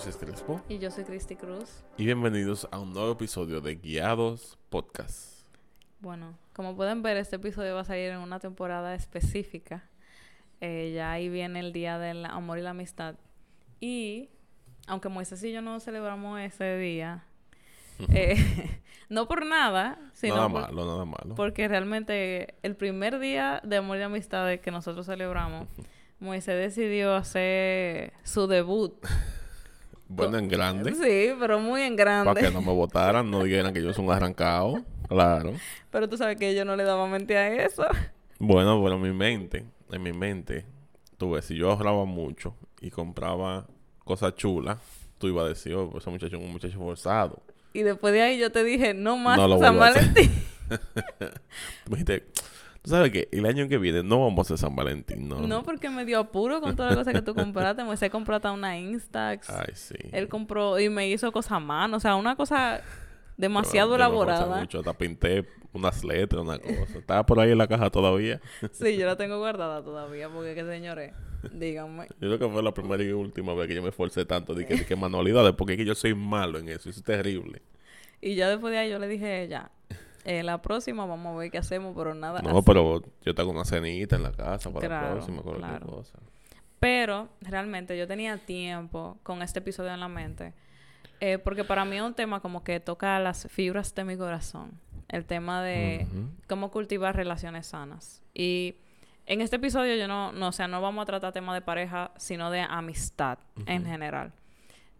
[0.00, 0.62] Moisés Crespo.
[0.66, 1.84] Y yo soy Cristi Cruz.
[1.98, 5.44] Y bienvenidos a un nuevo episodio de Guiados Podcast.
[5.98, 9.84] Bueno, como pueden ver, este episodio va a salir en una temporada específica.
[10.62, 13.16] Eh, ya ahí viene el Día del Amor y la Amistad.
[13.78, 14.30] Y,
[14.86, 17.26] aunque Moisés y yo no celebramos ese día,
[18.08, 21.34] eh, no por nada, sino nada por- malo, nada malo.
[21.34, 25.68] porque realmente el primer día de Amor y Amistad que nosotros celebramos,
[26.20, 28.94] Moisés decidió hacer su debut.
[30.12, 30.92] Bueno, en grande.
[30.92, 32.34] Sí, pero muy en grande.
[32.34, 34.82] Para que no me votaran, no dijeran que yo soy un arrancado.
[35.08, 35.52] Claro.
[35.90, 37.84] Pero tú sabes que yo no le daba mente a eso.
[38.40, 40.66] Bueno, bueno, en mi mente, en mi mente,
[41.16, 43.68] tú ves, si yo ahorraba mucho y compraba
[44.02, 44.78] cosas chulas,
[45.18, 47.40] tú ibas a decir, oh, pues ese muchacho es un muchacho forzado.
[47.72, 49.78] Y después de ahí yo te dije, no más No lo San.
[49.78, 50.32] Valentín.
[51.20, 52.26] Me dijiste,
[52.82, 55.40] tú sabes que el año que viene no vamos a hacer San Valentín, ¿no?
[55.46, 57.84] No, porque me dio apuro con todas las cosas que tú compraste.
[57.84, 59.50] Moisés compró hasta una Instax.
[59.50, 59.96] Ay, sí.
[60.12, 61.96] Él compró y me hizo cosas a mano.
[61.96, 62.80] O sea, una cosa
[63.36, 64.60] demasiado Yo esforcé elaborada.
[64.60, 66.98] mucho, hasta pinté unas letras, una cosa.
[66.98, 68.40] Estaba por ahí en la caja todavía.
[68.72, 70.28] Sí, yo la tengo guardada todavía.
[70.28, 71.12] Porque, que señores,
[71.52, 72.06] díganme.
[72.20, 74.66] Yo creo que fue la primera y última vez que yo me esforcé tanto de
[74.66, 77.62] que, de que manualidades, porque es que yo soy malo en eso, eso es terrible.
[78.20, 79.70] Y ya después de ahí yo le dije, ya,
[80.24, 82.40] eh, la próxima vamos a ver qué hacemos, pero nada.
[82.42, 82.62] No, así.
[82.66, 85.86] pero yo tengo una cenita en la casa para Claro, la próxima, cualquier claro.
[85.86, 86.18] cosa.
[86.78, 90.54] Pero realmente yo tenía tiempo con este episodio en la mente.
[91.20, 94.80] eh, porque para mí es un tema como que toca las fibras de mi corazón.
[95.08, 96.06] El tema de
[96.48, 98.22] cómo cultivar relaciones sanas.
[98.32, 98.76] Y
[99.26, 102.12] en este episodio yo no, no, o sea, no vamos a tratar tema de pareja,
[102.16, 104.32] sino de amistad en general.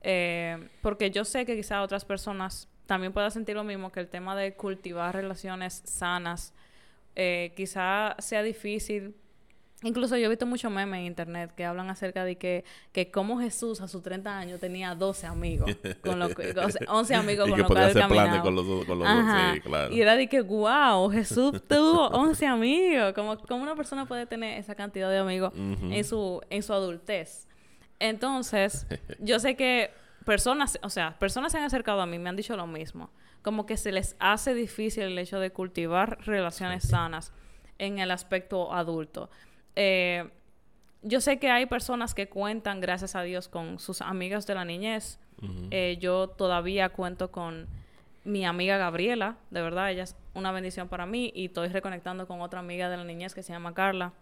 [0.02, 4.08] Eh, porque yo sé que quizá otras personas también puedan sentir lo mismo, que el
[4.08, 6.52] tema de cultivar relaciones sanas
[7.14, 9.14] eh, quizá sea difícil.
[9.84, 13.38] Incluso yo he visto muchos memes en internet que hablan acerca de que, que como
[13.38, 15.70] Jesús a sus 30 años tenía 12 amigos,
[16.02, 18.56] con los que- o sea, 11 amigos Y con que los que hacer planes con
[18.56, 19.54] los dos, con los dos, Ajá.
[19.54, 19.94] sí, claro.
[19.94, 23.12] Y era de que, wow, Jesús tuvo 11 amigos.
[23.14, 27.46] Como, como una persona puede tener esa cantidad de amigos en, su, en su adultez.
[28.00, 28.86] Entonces,
[29.20, 29.90] yo sé que
[30.24, 33.10] personas, o sea, personas se han acercado a mí, me han dicho lo mismo.
[33.42, 37.32] Como que se les hace difícil el hecho de cultivar relaciones sanas
[37.78, 39.30] en el aspecto adulto.
[39.76, 40.28] Eh,
[41.02, 44.64] yo sé que hay personas que cuentan, gracias a Dios, con sus amigas de la
[44.64, 45.18] niñez.
[45.70, 47.66] Eh, yo todavía cuento con
[48.24, 52.42] mi amiga Gabriela, de verdad, ella es una bendición para mí y estoy reconectando con
[52.42, 54.12] otra amiga de la niñez que se llama Carla.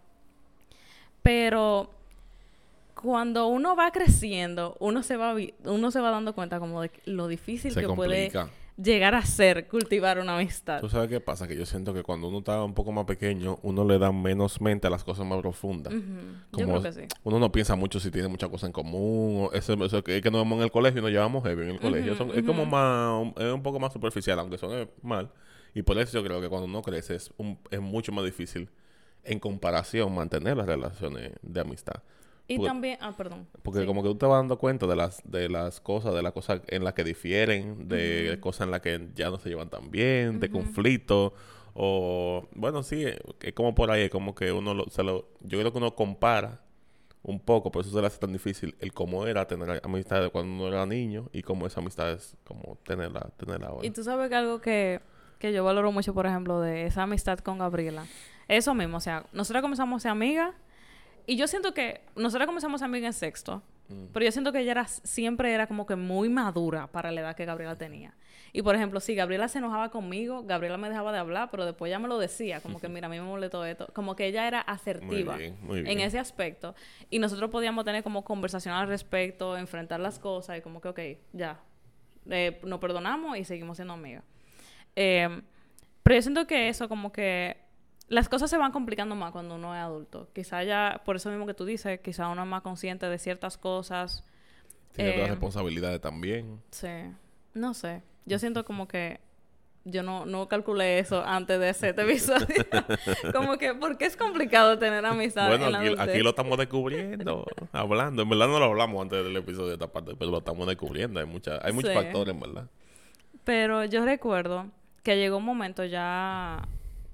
[1.25, 1.91] Pero
[3.01, 7.29] cuando uno va creciendo, uno se va uno se va dando cuenta como de lo
[7.29, 8.45] difícil Se que complica.
[8.45, 10.81] puede llegar a ser cultivar una amistad.
[10.81, 11.49] ¿Tú sabes qué pasa?
[11.49, 14.61] Que yo siento que cuando uno está un poco más pequeño, uno le da menos
[14.61, 15.93] mente a las cosas más profundas.
[15.93, 16.01] Yo
[16.53, 17.01] Como creo que sí.
[17.25, 19.47] Uno no piensa mucho si tiene muchas cosas en común.
[19.47, 21.63] O eso, eso que, es que nos vemos en el colegio y nos llevamos heavy
[21.63, 22.15] en el colegio.
[22.15, 25.31] Son- Es como más, es un poco más superficial, aunque suene mal.
[25.75, 28.71] Y por eso yo creo que cuando uno crece es, un- es mucho más difícil
[29.25, 32.01] en comparación mantener las relaciones de amistad.
[32.51, 33.47] Y Porque- también, ah, perdón.
[33.63, 33.87] Porque Sí.
[33.87, 36.63] como que tú te vas dando cuenta de las, de las cosas, de las cosas
[36.69, 40.41] en las que difieren, de cosas en las que ya no se llevan tan bien,
[40.41, 41.33] de conflictos.
[41.75, 43.05] O, bueno, sí,
[43.41, 45.95] es como por ahí, es como que uno lo, se lo, yo creo que uno
[45.95, 46.61] compara
[47.23, 50.51] un poco, por eso se le hace tan difícil el cómo era tener amistades cuando
[50.55, 53.87] uno era niño y cómo esa amistad es como tenerla, tenerla ahora.
[53.87, 55.01] Y tú sabes que algo que,
[55.39, 58.07] que yo valoro mucho, por ejemplo, de esa amistad con Gabriela.
[58.49, 60.55] Eso mismo, o sea, nosotros comenzamos a ser amigas
[61.29, 64.09] y yo siento que nosotros comenzamos amigas en sexto, Mm.
[64.13, 67.35] pero yo siento que ella era, siempre era como que muy madura para la edad
[67.37, 68.15] que Gabriela tenía.
[68.53, 71.89] Y por ejemplo, si Gabriela se enojaba conmigo, Gabriela me dejaba de hablar, pero después
[71.89, 73.89] ella me lo decía, como que mira, a mí me molestó esto.
[73.95, 76.01] Como que ella era asertiva bien, muy en bien.
[76.01, 76.75] ese aspecto.
[77.09, 81.01] Y nosotros podíamos tener como conversación al respecto, enfrentar las cosas y como que, ok,
[81.33, 81.59] ya,
[82.29, 84.23] eh, nos perdonamos y seguimos siendo amigas.
[84.97, 85.41] Eh,
[86.03, 87.57] pero yo siento que eso como que
[88.09, 90.29] las cosas se van complicando más cuando uno es adulto.
[90.35, 93.59] Quizá ya, por eso mismo que tú dices, quizá uno es más consciente de ciertas
[93.59, 94.25] cosas.
[94.93, 96.61] Tiene otras eh, responsabilidades también.
[96.71, 96.89] Sí,
[97.55, 98.03] no sé.
[98.25, 99.21] Yo siento como que
[99.85, 102.47] yo no, no calculé eso antes de hacer este episodio.
[103.33, 106.59] como que, ¿por qué es complicado tener amistad Bueno, en la aquí, aquí lo estamos
[106.59, 108.23] descubriendo, hablando.
[108.23, 111.21] En verdad no lo hablamos antes del episodio de esta parte, pero lo estamos descubriendo.
[111.21, 111.97] Hay, mucha, hay muchos Sí.
[111.97, 112.67] factores, en verdad.
[113.45, 114.67] Pero yo recuerdo
[115.03, 116.67] que llegó un momento ya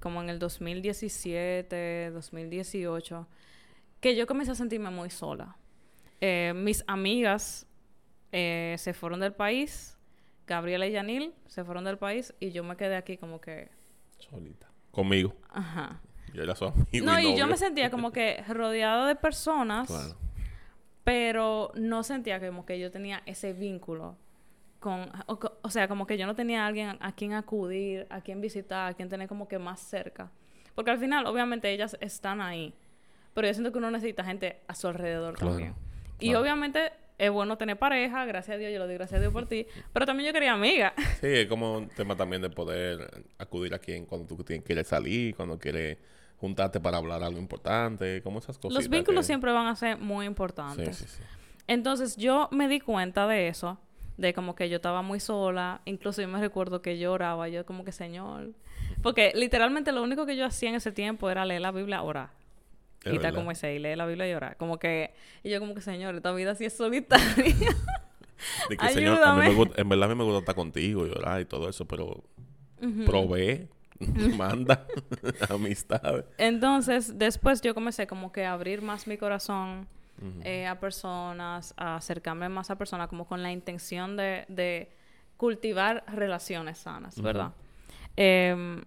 [0.05, 3.27] como en el 2017, 2018,
[3.99, 5.57] que yo comencé a sentirme muy sola.
[6.21, 7.65] Eh, mis amigas
[8.31, 9.97] eh, se fueron del país,
[10.45, 13.69] Gabriela y Yanil se fueron del país y yo me quedé aquí como que...
[14.19, 14.67] Solita.
[14.91, 15.33] Conmigo.
[15.49, 15.99] Ajá.
[16.35, 20.15] Yo era su amigo No, y yo me sentía como que rodeada de personas, Claro.
[21.03, 24.17] pero no sentía como que yo tenía ese vínculo
[24.85, 28.39] con, o, sea, como que yo no tenía a alguien a quien acudir, a quien
[28.39, 30.29] visitar, a quien tener como que más cerca.
[30.75, 32.71] Porque al final, obviamente, ellas están ahí.
[33.33, 35.73] Pero yo siento que uno necesita gente a su alrededor Claro, también.
[36.19, 39.33] Y obviamente es bueno tener pareja, gracias a Dios, yo lo doy gracias a Dios
[39.33, 39.65] por ti.
[39.91, 40.93] Pero también yo quería amiga.
[41.19, 45.35] Sí, es como un tema también de poder acudir a quien cuando tú quieres salir,
[45.35, 45.97] cuando quieres
[46.37, 48.75] juntarte para hablar algo importante, como esas cosas.
[48.75, 50.95] Los vínculos siempre van a ser muy importantes.
[50.95, 51.23] Sí, sí, sí.
[51.65, 53.79] Entonces yo me di cuenta de eso,
[54.17, 57.83] de como que yo estaba muy sola, incluso yo me recuerdo que lloraba, yo como
[57.83, 58.51] que señor,
[59.01, 62.29] porque literalmente lo único que yo hacía en ese tiempo era leer la Biblia, orar.
[63.03, 64.57] Es y está como ese, y leer la Biblia y orar.
[64.57, 65.13] Como que,
[65.43, 67.53] y yo como que señor, esta vida sí es solitaria.
[68.69, 69.53] De que, señor, a mí me Ayúdame.
[69.53, 72.23] gusta- en verdad a mí me gusta estar contigo y orar y todo eso, pero
[73.05, 73.67] provee,
[74.37, 74.85] manda
[75.49, 76.25] amistades.
[76.37, 79.87] Entonces, después yo comencé como que a abrir más mi corazón
[80.43, 84.89] eh, a personas, a acercarme más a personas, como con la intención de, de
[85.37, 87.51] cultivar relaciones sanas, ¿verdad?
[88.15, 88.83] Em,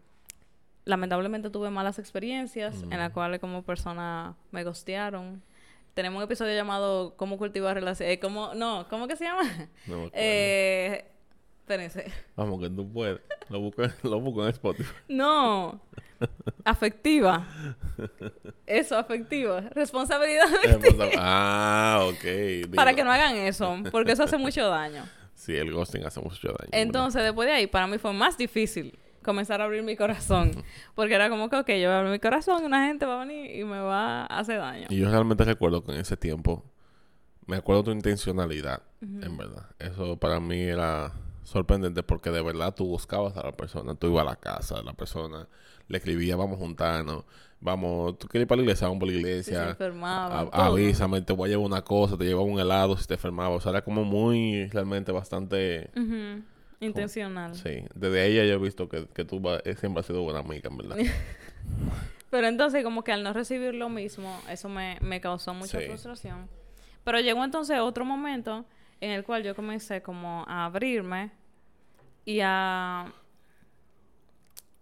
[0.84, 5.42] lamentablemente tuve malas experiencias en las cuales como persona me gostearon.
[5.94, 8.16] Tenemos un episodio llamado ¿Cómo cultivar relaciones?
[8.16, 8.54] Eh, ¿cómo?
[8.54, 9.42] No, ¿cómo que se llama?
[9.86, 11.04] No eh,
[12.36, 13.20] Vamos, que tú puedes.
[13.48, 14.90] Lo busco, lo busco en Spotify.
[15.08, 15.80] No.
[16.64, 17.46] Afectiva.
[18.66, 19.60] Eso, afectiva.
[19.74, 20.46] Responsabilidad
[21.16, 22.74] ah, ok.
[22.74, 25.04] para que no hagan eso, porque eso hace mucho daño.
[25.34, 26.70] Sí, el ghosting hace mucho daño.
[26.72, 30.50] Entonces, después de ahí, para mí fue más difícil comenzar a abrir mi corazón.
[30.94, 33.22] Porque era como que, ok, yo voy a abrir mi corazón y una gente va
[33.22, 34.86] a venir y me va a hacer daño.
[34.90, 36.64] Y yo realmente recuerdo que en ese tiempo,
[37.46, 39.68] me acuerdo tu intencionalidad, en verdad.
[39.78, 41.12] Eso para mí era
[41.48, 44.82] sorprendente porque de verdad tú buscabas a la persona, tú ibas a la casa de
[44.84, 45.48] la persona,
[45.88, 47.24] le escribías, vamos juntarnos,
[47.60, 49.68] vamos, tú quieres ir para la iglesia, vamos para la Si se iglesia.
[49.70, 50.40] enfermaba.
[50.40, 50.62] A- todo.
[50.62, 53.54] avísame, te voy a llevar una cosa, te llevaba un helado si te enfermaba.
[53.56, 55.90] O sea, era como muy, realmente bastante...
[56.80, 57.54] Intencional.
[57.56, 60.40] Sí, desde ella yo he visto que, que tú va- eh, siempre has sido buena
[60.40, 60.96] amiga, en verdad.
[62.30, 65.86] Pero entonces, como que al no recibir lo mismo, eso me, me causó mucha Sí.
[65.86, 66.48] frustración.
[67.02, 68.64] Pero llegó entonces otro momento
[69.00, 71.32] en el cual yo comencé como a abrirme
[72.28, 73.10] y a...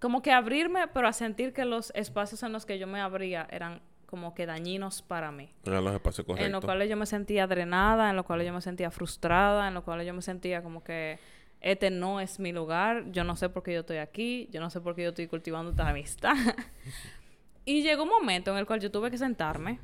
[0.01, 3.47] Como que abrirme, pero a sentir que los espacios en los que yo me abría
[3.53, 5.55] eran como que dañinos para mí.
[5.65, 6.65] Eran los espacios En los correctos.
[6.65, 10.09] cuales yo me sentía drenada, en los cuales yo me sentía frustrada, en los cuales
[10.09, 11.21] yo me sentía como que
[11.61, 14.69] este no es mi lugar, yo no sé por qué yo estoy aquí, yo no
[14.69, 16.35] sé por qué yo estoy cultivando esta amistad.
[17.65, 19.79] y llegó un momento en el cual yo tuve que sentarme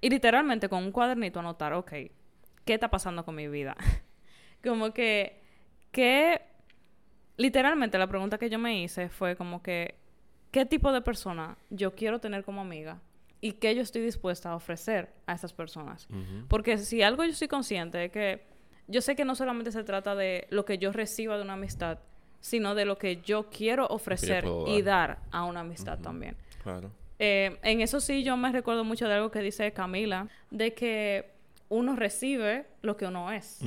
[0.00, 1.92] y literalmente con un cuadernito anotar, ok,
[2.64, 3.76] ¿qué está pasando con mi vida?
[4.64, 5.40] como que,
[5.92, 6.53] ¿qué?
[7.36, 9.96] Literalmente la pregunta que yo me hice fue como que,
[10.50, 13.00] ¿qué tipo de persona yo quiero tener como amiga?
[13.40, 16.08] Y qué yo estoy dispuesta a ofrecer a esas personas.
[16.48, 18.42] Porque si algo yo soy consciente es que
[18.86, 21.98] yo sé que no solamente se trata de lo que yo reciba de una amistad,
[22.40, 26.36] sino de lo que yo quiero ofrecer y dar a una amistad también.
[26.62, 26.90] Claro.
[27.18, 31.30] Eh, en eso sí yo me recuerdo mucho de algo que dice Camila, de que
[31.68, 33.60] uno recibe lo que uno es.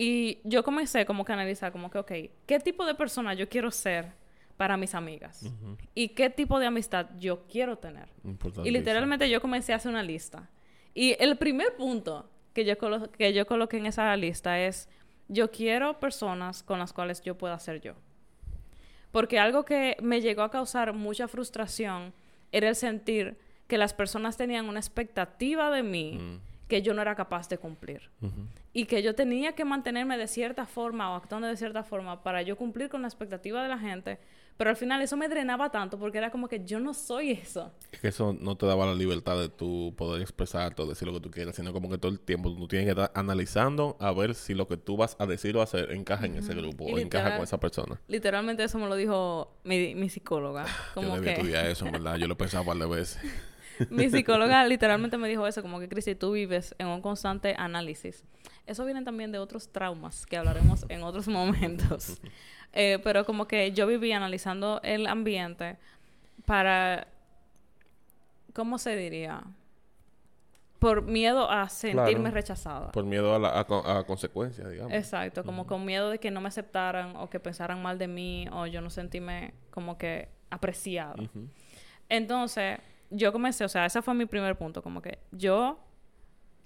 [0.00, 2.12] Y yo comencé como que a analizar como que, ok,
[2.46, 4.12] ¿qué tipo de persona yo quiero ser
[4.56, 5.44] para mis amigas?
[5.92, 8.08] ¿Y qué tipo de amistad yo quiero tener?
[8.64, 10.48] Y literalmente yo comencé a hacer una lista.
[10.94, 12.76] Y el primer punto que yo,
[13.10, 14.88] que yo coloqué en esa lista es,
[15.26, 17.94] yo quiero personas con las cuales yo pueda ser yo.
[19.10, 22.14] Porque algo que me llegó a causar mucha frustración
[22.52, 23.36] era el sentir
[23.66, 26.47] que las personas tenían una expectativa de mí Mm.
[26.68, 28.10] Que yo no era capaz de cumplir.
[28.72, 32.42] Y que yo tenía que mantenerme de cierta forma o actuando de cierta forma para
[32.42, 34.18] yo cumplir con la expectativa de la gente.
[34.58, 37.72] Pero al final eso me drenaba tanto porque era como que yo no soy eso.
[37.92, 41.14] Es que eso no te daba la libertad de tú poder expresarte o decir lo
[41.14, 44.12] que tú quieras, sino como que todo el tiempo tú tienes que estar analizando a
[44.12, 46.92] ver si lo que tú vas a decir o hacer encaja en ese grupo Y
[46.92, 48.00] o encaja con esa persona.
[48.08, 50.66] Literalmente eso me lo dijo mi, mi psicóloga.
[50.66, 52.16] Yo Como debí que estudiar eso, verdad.
[52.16, 53.20] Yo lo he pensado un par de veces.
[53.90, 58.24] mi psicóloga literalmente me dijo eso, como que Cristi, tú vives en un constante análisis.
[58.66, 62.20] Eso viene también de otros traumas que hablaremos en otros momentos.
[62.72, 65.78] Eh, pero como que yo vivía analizando el ambiente
[66.44, 67.08] para,
[68.52, 69.42] ¿cómo se diría?
[70.78, 72.30] Por miedo a sentirme Claro.
[72.30, 72.92] rechazada.
[72.92, 74.92] Por miedo a, la, a, co- a consecuencias, digamos.
[74.92, 78.46] Exacto, como con miedo de que no me aceptaran o que pensaran mal de mí
[78.52, 81.20] o yo no sentirme como que apreciada.
[81.20, 81.48] Ujú.
[82.08, 82.78] Entonces,
[83.10, 85.78] yo comencé, o sea, ese fue mi primer punto, como que yo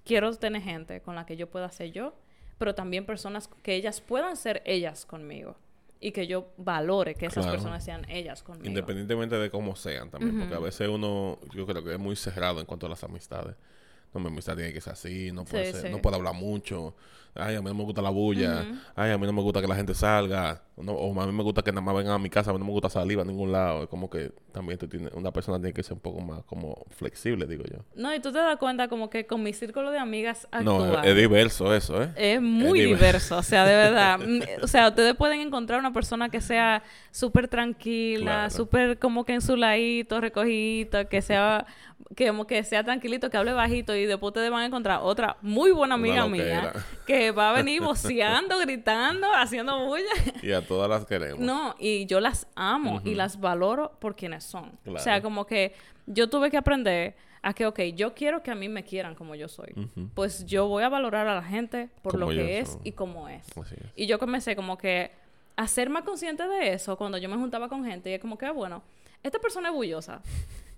[0.04, 2.14] quiero tener gente con la que yo pueda ser yo,
[2.58, 5.56] pero también personas que ellas puedan ser ellas conmigo
[6.00, 7.52] y que yo valore que esas Claro.
[7.58, 8.66] personas sean ellas conmigo.
[8.66, 12.58] Independientemente de cómo sean también, porque a veces uno, yo creo que es muy cerrado
[12.60, 13.54] en cuanto a las amistades.
[14.14, 15.88] no, mi amistad tiene que ser así, no puede Sí, ser, sí.
[15.90, 16.94] no puede hablar mucho.
[17.34, 18.66] Ay, a mí no me gusta la bulla.
[18.94, 20.62] Ay, a mí no me gusta que la gente salga.
[20.76, 22.58] No, o a mí me gusta que nada más vengan a mi casa, a mí
[22.58, 23.82] no me gusta salir a ningún lado.
[23.82, 26.86] Es como que también tú tienes, una persona tiene que ser un poco más como
[26.90, 27.78] flexible, digo yo.
[27.94, 31.06] No, y tú te das cuenta como que con mi círculo de amigas No, es,
[31.08, 32.10] es diverso eso, ¿eh?
[32.16, 34.18] Es muy diver- diverso, o sea, de verdad.
[34.18, 38.50] Mm, O sea, ustedes pueden encontrar una persona que sea súper tranquila, Claro.
[38.50, 41.66] súper como que en su ladito, recogidito, que sea
[42.16, 45.36] que como que sea tranquilito, que hable bajito y después ustedes van a encontrar otra
[45.40, 46.72] muy buena amiga mía
[47.06, 50.02] que va a venir voceando, gritando, haciendo bulla.
[50.42, 51.40] Y a todas las queremos.
[51.40, 54.78] No, y yo las amo y las valoro por quienes son.
[54.86, 55.74] O sea, como que
[56.06, 59.34] yo tuve que aprender a que, ok, yo quiero que a mí me quieran como
[59.34, 59.74] yo soy.
[60.14, 63.28] Pues yo voy a valorar a la gente por Como lo que es y como
[63.28, 63.46] es.
[63.58, 63.90] Así es.
[63.96, 65.10] Y yo comencé como que
[65.56, 68.10] a ser más consciente de eso cuando yo me juntaba con gente.
[68.10, 68.82] Y es como que, bueno,
[69.22, 70.20] esta persona es bullosa.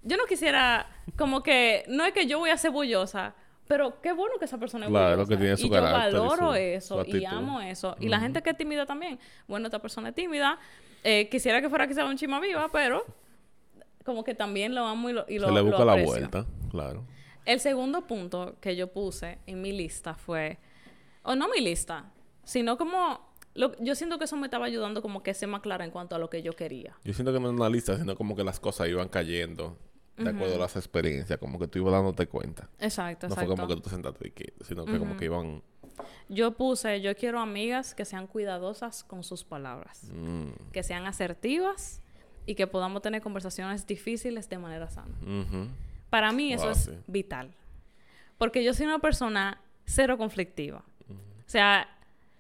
[0.03, 0.87] Yo no quisiera,
[1.17, 3.35] como que, no es que yo voy a ser bullosa,
[3.67, 6.49] pero qué bueno que esa persona es Claro, que tiene su y carácter yo valoro
[6.51, 7.97] su- eso su y amo eso.
[8.01, 9.19] Y la gente que es tímida también.
[9.49, 10.59] Bueno, esta persona es tímida.
[11.03, 13.05] Eh, quisiera que fuera quizá un chima viva, pero
[14.05, 16.45] como que también lo amo y lo, y lo Se le lo busca la vuelta,
[16.71, 17.05] claro.
[17.47, 20.59] El segundo punto que yo puse en mi lista fue,
[21.23, 22.11] o no mi lista,
[22.43, 23.21] sino como,
[23.55, 26.15] lo- yo siento que eso me estaba ayudando como que ser más clara en cuanto
[26.17, 26.97] a lo que yo quería.
[27.05, 29.79] Yo siento que no es una lista, sino como que las cosas iban cayendo
[30.17, 32.69] de acuerdo a las experiencias, como que tú ibas dándote cuenta.
[32.79, 33.49] Exacto, No exacto.
[33.51, 35.63] fue como que tú te sentaste y que, sino que como que iban...
[36.29, 42.01] Yo puse, yo quiero amigas que sean cuidadosas con sus palabras, mm, que sean asertivas
[42.47, 45.15] y que podamos tener conversaciones difíciles de manera sana.
[46.11, 46.91] Para mí eso Wow, es sí.
[47.07, 47.55] vital.
[48.39, 50.85] Porque yo soy una persona cero conflictiva.
[51.11, 51.89] O sea,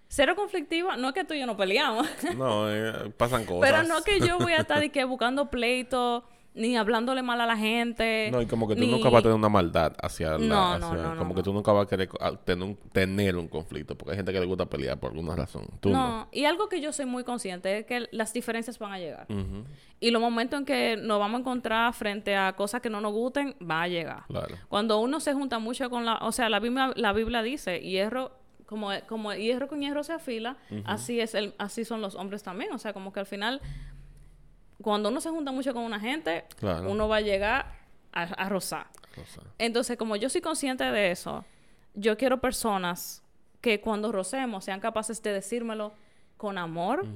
[0.09, 3.61] cero conflictiva, no es que tú y yo no peleamos, No, eh, pasan cosas.
[3.71, 7.47] pero no que yo voy a estar de que buscando pleito, ni hablándole mal a
[7.47, 8.29] la gente.
[8.31, 10.39] No, y como que tú ni- nunca vas a tener una maldad hacia la...
[10.39, 11.35] No, no, hacia- no, no, como no.
[11.35, 12.09] que tú nunca vas a querer
[12.45, 15.67] tener un, tener un conflicto, porque hay gente que le gusta pelear por alguna razón.
[15.81, 16.29] Tú no.
[16.31, 19.27] y algo que yo soy muy consciente es que las diferencias van a llegar.
[20.01, 23.13] Y los momentos en que nos vamos a encontrar frente a cosas que no nos
[23.13, 24.23] gusten, va a llegar.
[24.29, 24.55] Claro.
[24.69, 26.19] Cuando uno se junta mucho con la...
[26.19, 28.33] O sea, la Biblia, la Biblia dice, hierro...
[28.67, 30.57] Como, como hierro con hierro se afila,
[30.87, 32.73] así es el, así son los hombres también.
[32.73, 33.61] O sea, como que al final,
[34.85, 36.89] cuando uno se junta mucho con una gente, Claro.
[36.91, 37.67] uno va a llegar
[38.13, 38.87] a, a rozar.
[39.59, 41.45] Entonces, como yo soy consciente de eso,
[41.95, 43.23] yo quiero personas
[43.61, 45.93] que cuando rocemos sean capaces de decírmelo
[46.37, 47.07] con amor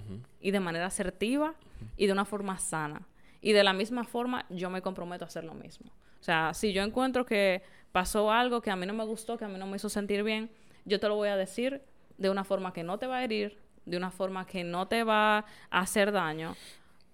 [0.41, 1.55] y de manera asertiva
[1.97, 3.03] y de una forma sana.
[3.43, 5.91] Y de la misma forma, yo me comprometo a hacer lo mismo.
[6.21, 9.45] O sea, si yo encuentro que pasó algo que a mí no me gustó, que
[9.45, 10.51] a mí no me hizo sentir bien,
[10.85, 11.83] yo te lo voy a decir
[12.17, 15.03] de una forma que no te va a herir, de una forma que no te
[15.05, 15.39] va
[15.71, 16.57] a hacer daño,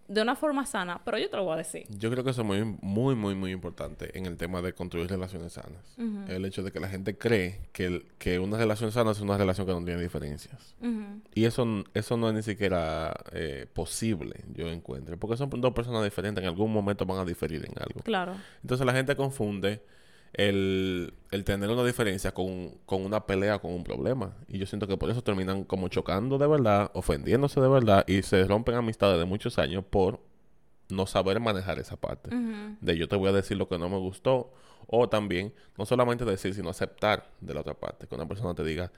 [0.07, 1.87] de una forma sana, pero yo te lo voy a decir.
[1.89, 5.09] Yo creo que eso es muy, muy, muy, muy importante en el tema de construir
[5.09, 5.97] relaciones sanas.
[6.29, 9.39] El hecho de que la gente cree que, el- que una relación sana es una
[9.39, 10.75] relación que no tiene diferencias.
[11.35, 15.17] Y eso, eso no es ni siquiera eh, posible, yo encuentro.
[15.19, 16.43] Porque son dos personas diferentes.
[16.43, 18.01] En algún momento van a diferir en algo.
[18.03, 18.35] Claro.
[18.63, 19.83] Entonces la gente confunde
[20.35, 24.37] el, el tener una diferencia con, con una pelea, con un problema.
[24.49, 28.23] Y yo siento que por eso terminan como chocando de verdad, ofendiéndose de verdad y
[28.23, 30.21] se rompen amistades de muchos años por
[30.89, 32.31] no saber manejar esa parte.
[32.81, 34.53] De yo te voy a decir lo que no me gustó.
[34.87, 38.07] O también, no solamente decir, sino aceptar de la otra parte.
[38.07, 38.93] Que una persona te diga,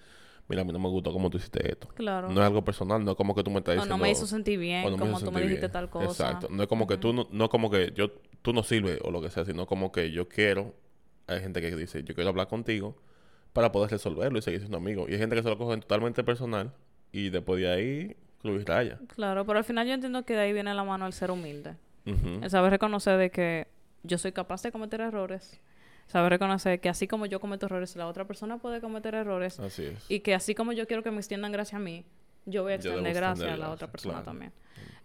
[0.49, 1.87] mira, a mí no me gustó cómo tú hiciste esto.
[1.95, 2.29] Claro.
[2.29, 3.97] No es algo personal, no es como que tú me estás O diciendo...
[3.97, 5.73] no me hizo sentir bien, o no como tú me dijiste bien.
[5.73, 6.07] tal cosa.
[6.07, 6.49] Exacto.
[6.51, 8.11] No es como que tú, no, no como que yo,
[8.43, 10.75] tú no sirves o lo que sea, sino como que yo quiero...
[11.27, 12.97] Hay gente que dice, yo quiero hablar contigo
[13.53, 15.09] para poder resolverlo y seguir siendo amigos.
[15.09, 16.73] Y hay gente que se lo coge totalmente personal
[17.11, 18.99] y después de ahí, cruz raya.
[19.15, 21.75] Claro, pero al final yo entiendo que de ahí viene la mano el ser humilde.
[22.05, 23.67] El saber reconocer de que
[24.05, 25.61] yo soy capaz de cometer errores.
[26.07, 29.59] Saber reconocer que así como yo cometo errores, la otra persona puede cometer errores.
[29.59, 30.05] Así es.
[30.09, 32.05] Y que así como yo quiero que me extiendan gracia a mí,
[32.45, 34.25] yo voy a extender gracia extender a la otra persona claro.
[34.25, 34.53] también.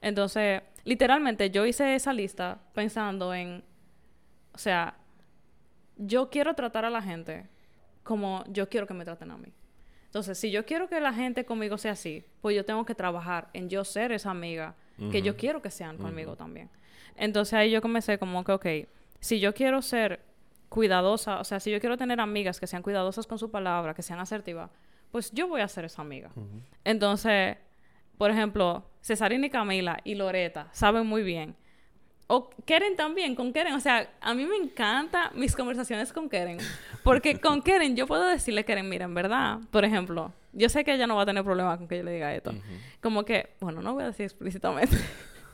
[0.01, 3.63] Entonces, literalmente yo hice esa lista pensando en,
[4.54, 4.96] o sea,
[6.01, 7.48] yo quiero tratar a la gente
[8.03, 9.53] como yo quiero que me traten a mí.
[10.05, 13.50] Entonces, si yo quiero que la gente conmigo sea así, pues yo tengo que trabajar
[13.53, 14.75] en yo ser esa amiga
[15.12, 16.70] que yo quiero que sean conmigo también.
[17.15, 18.65] Entonces ahí yo comencé como que, ok,
[19.20, 20.22] si yo quiero ser
[20.70, 24.03] cuidadosa, o sea, si yo quiero tener amigas que sean cuidadosas con su palabra, que
[24.03, 24.70] sean asertivas,
[25.12, 26.29] pues yo voy a ser esa amiga.
[26.84, 27.58] Entonces,
[28.17, 31.55] por ejemplo, Cesarina y Camila y Loreta saben muy bien.
[32.34, 33.74] O Keren también, con Keren.
[33.74, 36.60] O sea, a mí me encanta mis conversaciones con Keren.
[37.04, 40.94] Porque con Keren yo puedo decirle, Keren, mira, en verdad, por ejemplo, yo sé que
[40.94, 42.54] ella no va a tener problema con que yo le diga esto.
[43.02, 44.96] Como que, bueno, no voy a decir explícitamente.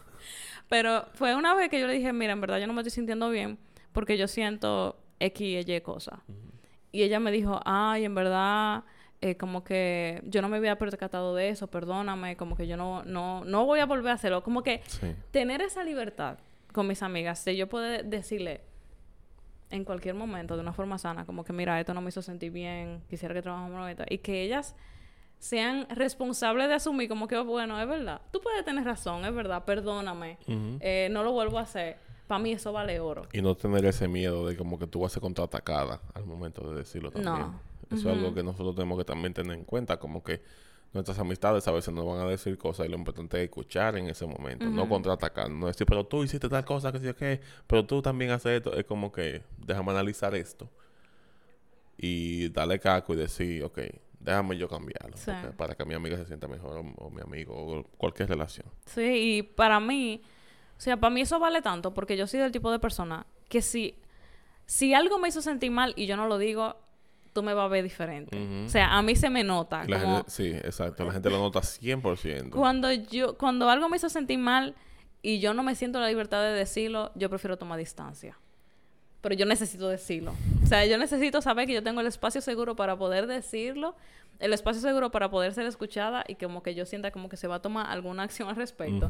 [0.70, 2.92] Pero fue una vez que yo le dije, mira, en verdad yo no me estoy
[2.92, 3.58] sintiendo bien
[3.92, 6.20] porque yo siento X y Y cosa.
[6.92, 8.84] y ella me dijo, ay, en verdad,
[9.22, 13.02] eh, como que yo no me había percatado de eso, perdóname, como que yo no,
[13.04, 14.44] no, no voy a volver a hacerlo.
[14.44, 14.84] Como que
[15.32, 16.38] tener esa libertad
[16.74, 18.62] con mis amigas, de yo poder decirle
[19.70, 22.52] en cualquier momento, de una forma sana, como que mira, esto no me hizo sentir
[22.52, 24.76] bien, quisiera que trabajemos esto, y que ellas
[25.40, 29.66] sean responsables de asumir como que, bueno, es verdad, tú puedes tener razón, es verdad,
[29.66, 31.98] perdóname, eh, no lo vuelvo a hacer.
[32.28, 33.22] Para mí eso vale oro.
[33.32, 36.70] Y no tener ese miedo de como que tú vas a ser contraatacada al momento
[36.70, 37.40] de decirlo también.
[37.40, 37.60] No.
[37.90, 40.42] Eso es algo que nosotros tenemos que también tener en cuenta, como que
[40.94, 44.08] nuestras amistades a veces nos van a decir cosas y lo importante es escuchar en
[44.08, 47.86] ese momento, no contraatacar, no decir, pero tú hiciste tal cosa, que sí, que, pero
[47.86, 50.70] tú también haces esto, es como que déjame analizar esto
[51.98, 53.80] y darle caco y decir, ok,
[54.20, 55.18] déjame yo cambiarlo
[55.56, 58.68] para que mi amiga se sienta mejor o, mi amigo o cualquier relación.
[58.86, 60.22] Sí, y para mí,
[60.78, 63.62] o sea, para mí eso vale tanto porque yo soy del tipo de persona que
[63.62, 63.96] si,
[64.66, 66.78] si algo me hizo sentir mal y yo no lo digo,
[67.38, 68.66] tú me vas a ver diferente.
[68.66, 69.86] O sea, a mí se me nota.
[70.26, 71.06] sí, exacto.
[71.06, 72.50] La gente lo nota 100%.
[72.50, 74.74] Cuando, yo, cuando algo me hizo sentir mal
[75.22, 78.40] y yo no me siento la libertad de decirlo, yo prefiero tomar distancia
[79.20, 80.34] pero yo necesito decirlo.
[80.64, 83.96] O sea, yo necesito saber que yo tengo el espacio seguro para poder decirlo,
[84.40, 87.48] el espacio seguro para poder ser escuchada y como que yo sienta como que se
[87.48, 89.10] va a tomar alguna acción al respecto.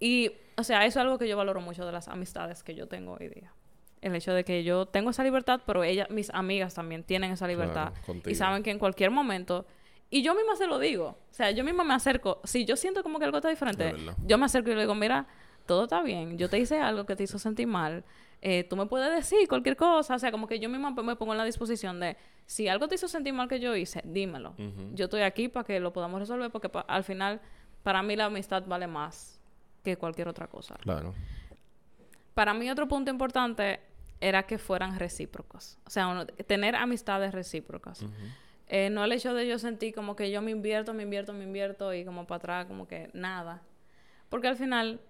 [0.00, 2.88] Y, o sea, eso es algo que yo valoro mucho de las amistades que yo
[2.88, 3.52] tengo hoy día.
[4.02, 7.46] El hecho de que yo tengo esa libertad, pero ellas, mis amigas también tienen esa
[7.46, 7.92] libertad.
[8.26, 9.66] y saben que en cualquier momento...
[10.10, 11.16] Y yo misma se lo digo.
[11.30, 12.42] O sea, yo misma me acerco.
[12.44, 13.94] Si yo siento como que algo está diferente,
[14.26, 15.26] yo me acerco y le digo, mira,
[15.64, 16.36] todo está bien.
[16.36, 18.04] Yo te hice algo que te hizo sentir mal
[18.44, 21.30] eh, tú me puedes decir cualquier cosa, o sea, como que yo misma me pongo
[21.30, 24.54] en la disposición de, si algo te hizo sentir mal que yo hice, dímelo.
[24.94, 27.40] Yo estoy aquí para que lo podamos resolver porque al final,
[27.84, 29.40] para mí la amistad vale más
[29.84, 30.74] que cualquier otra cosa.
[30.80, 31.14] Claro.
[32.34, 33.78] Para mí otro punto importante
[34.22, 38.06] era que fueran recíprocos, o sea, tener amistades recíprocas.
[38.68, 41.42] Eh, no el hecho de yo sentir como que yo me invierto, me invierto, me
[41.42, 43.62] invierto y como para atrás, como que nada.
[44.30, 45.00] Porque al final,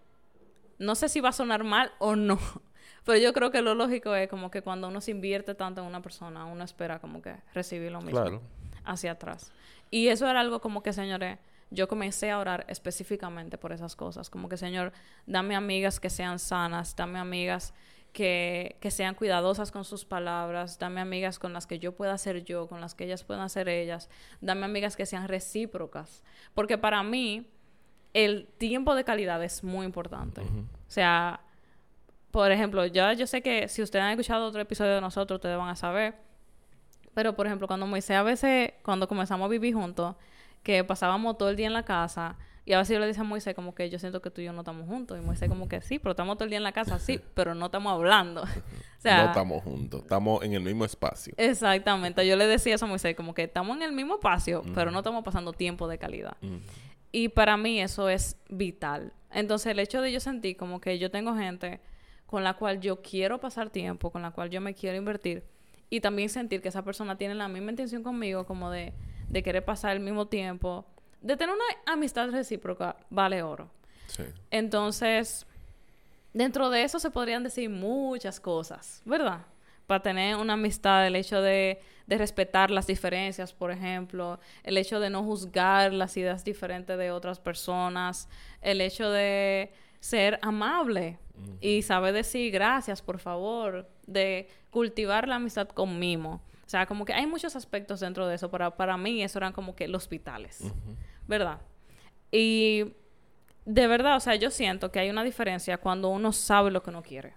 [0.79, 2.39] no sé si va a sonar mal o no,
[3.05, 5.87] pero yo creo que lo lógico es como que cuando uno se invierte tanto en
[5.87, 8.41] una persona, uno espera como que recibir lo mismo
[8.85, 9.53] hacia atrás.
[9.91, 11.39] Y eso era algo como que, señores,
[11.71, 14.31] yo comencé a orar específicamente por esas cosas.
[14.31, 14.93] Como que, Señor,
[15.27, 17.75] dame amigas que sean sanas, dame amigas
[18.13, 22.45] que, que, sean cuidadosas con sus palabras, dame amigas con las que yo pueda ser
[22.45, 26.23] yo, con las que ellas puedan ser ellas, dame amigas que sean recíprocas.
[26.55, 27.51] Porque para mí,
[28.13, 30.43] el tiempo de calidad es muy importante.
[30.43, 31.41] O sea,
[32.31, 35.57] por ejemplo, ya yo sé que si ustedes han escuchado otro episodio de nosotros, ustedes
[35.57, 36.15] van a saber.
[37.15, 40.17] Pero, por ejemplo, cuando Moisés a veces, cuando comenzamos a vivir juntos,
[40.63, 43.25] que pasábamos todo el día en la casa, y a veces yo le decía a
[43.25, 45.19] Moisés como que yo siento que tú y yo no estamos juntos.
[45.19, 47.55] Y Moisés como que sí, pero estamos todo el día en la casa, sí, pero
[47.55, 48.43] no estamos hablando.
[48.43, 48.47] o
[48.99, 51.35] sea, no estamos juntos, estamos en el mismo espacio.
[51.37, 52.27] Exactamente.
[52.27, 54.99] Yo le decía eso a Moisés como que estamos en el mismo espacio, pero no
[54.99, 56.37] estamos pasando tiempo de calidad.
[57.11, 59.13] Y para mí eso es vital.
[59.33, 61.81] Entonces el hecho de yo sentir como que yo tengo gente
[62.27, 65.45] con la cual yo quiero pasar tiempo, con la cual yo me quiero invertir
[65.91, 68.95] y también sentir que esa persona tiene la misma intención conmigo como de,
[69.29, 70.87] de querer pasar el mismo tiempo,
[71.23, 73.71] de tener una amistad recíproca, vale oro.
[74.09, 74.25] Sí.
[74.51, 75.47] Entonces,
[76.33, 79.47] dentro de eso se podrían decir muchas cosas, ¿verdad?
[79.87, 85.01] Para tener una amistad, el hecho de, de respetar las diferencias, por ejemplo, el hecho
[85.01, 88.29] de no juzgar las ideas diferentes de otras personas,
[88.61, 91.19] el hecho de ser amable,
[91.61, 96.43] y sabe decir gracias, por favor, de cultivar la amistad con mimo.
[96.65, 98.51] O sea, como que hay muchos aspectos dentro de eso.
[98.51, 100.61] Para, para mí eso eran como que los hospitales,
[101.33, 101.63] ¿verdad?
[102.31, 102.93] Y
[103.65, 106.91] de verdad, o sea, yo siento que hay una diferencia cuando uno sabe lo que
[106.91, 107.33] uno quiere.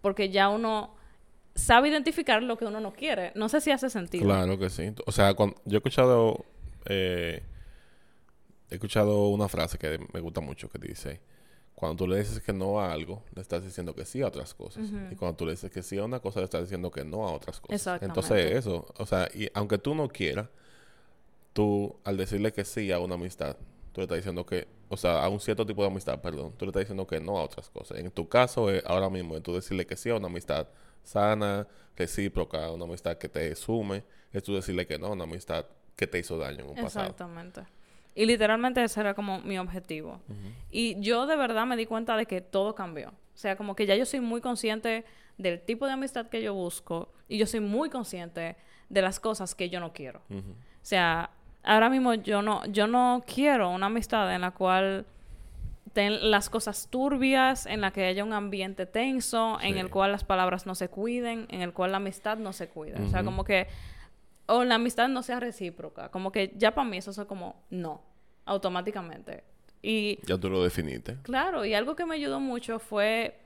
[0.00, 0.94] Porque ya uno
[1.56, 3.32] sabe identificar lo que uno no quiere.
[3.34, 4.24] No sé si hace sentido.
[4.24, 4.94] Claro que sí.
[5.06, 6.44] O sea, yo he escuchado...
[6.86, 7.42] Eh,
[8.70, 11.20] he escuchado una frase que me gusta mucho que dice
[11.74, 14.54] cuando tú le dices que no a algo, le estás diciendo que sí a otras
[14.54, 14.84] cosas.
[15.10, 17.26] Y cuando tú le dices que sí a una cosa, le estás diciendo que no
[17.26, 18.00] a otras cosas.
[18.00, 20.48] Entonces, eso, o sea, y aunque tú no quieras,
[21.54, 23.56] tú al decirle que sí a una amistad,
[23.92, 26.66] tú le estás diciendo que, o sea, a un cierto tipo de amistad, perdón, tú
[26.66, 27.98] le estás diciendo que no a otras cosas.
[27.98, 30.68] En tu caso, ahora mismo, tú decirle que sí a una amistad
[31.02, 35.64] sana, recíproca, una amistad que te sume, es tú decirle que no a una amistad
[35.96, 37.06] que te hizo daño en un pasado.
[37.06, 37.62] Exactamente.
[38.16, 40.20] Y literalmente ese era como mi objetivo.
[40.70, 43.08] Y yo de verdad me di cuenta de que todo cambió.
[43.08, 45.04] O sea, como que ya yo soy muy consciente
[45.38, 48.56] del tipo de amistad que yo busco y yo soy muy consciente
[48.88, 50.20] de las cosas que yo no quiero.
[50.30, 51.30] O sea,
[51.64, 55.06] ahora mismo yo no yo no quiero una amistad en la cual
[55.94, 60.24] ten las cosas turbias, en la que haya un ambiente tenso, en el cual las
[60.24, 63.00] palabras no se cuiden, en el cual la amistad no se cuida.
[63.00, 63.68] O sea, como que...
[64.46, 66.10] O la amistad no sea recíproca.
[66.10, 68.02] Como que ya para mí eso es como no,
[68.44, 69.44] automáticamente.
[69.80, 71.16] Y Ya tú lo definiste.
[71.22, 73.38] Claro, y algo que me ayudó mucho fue,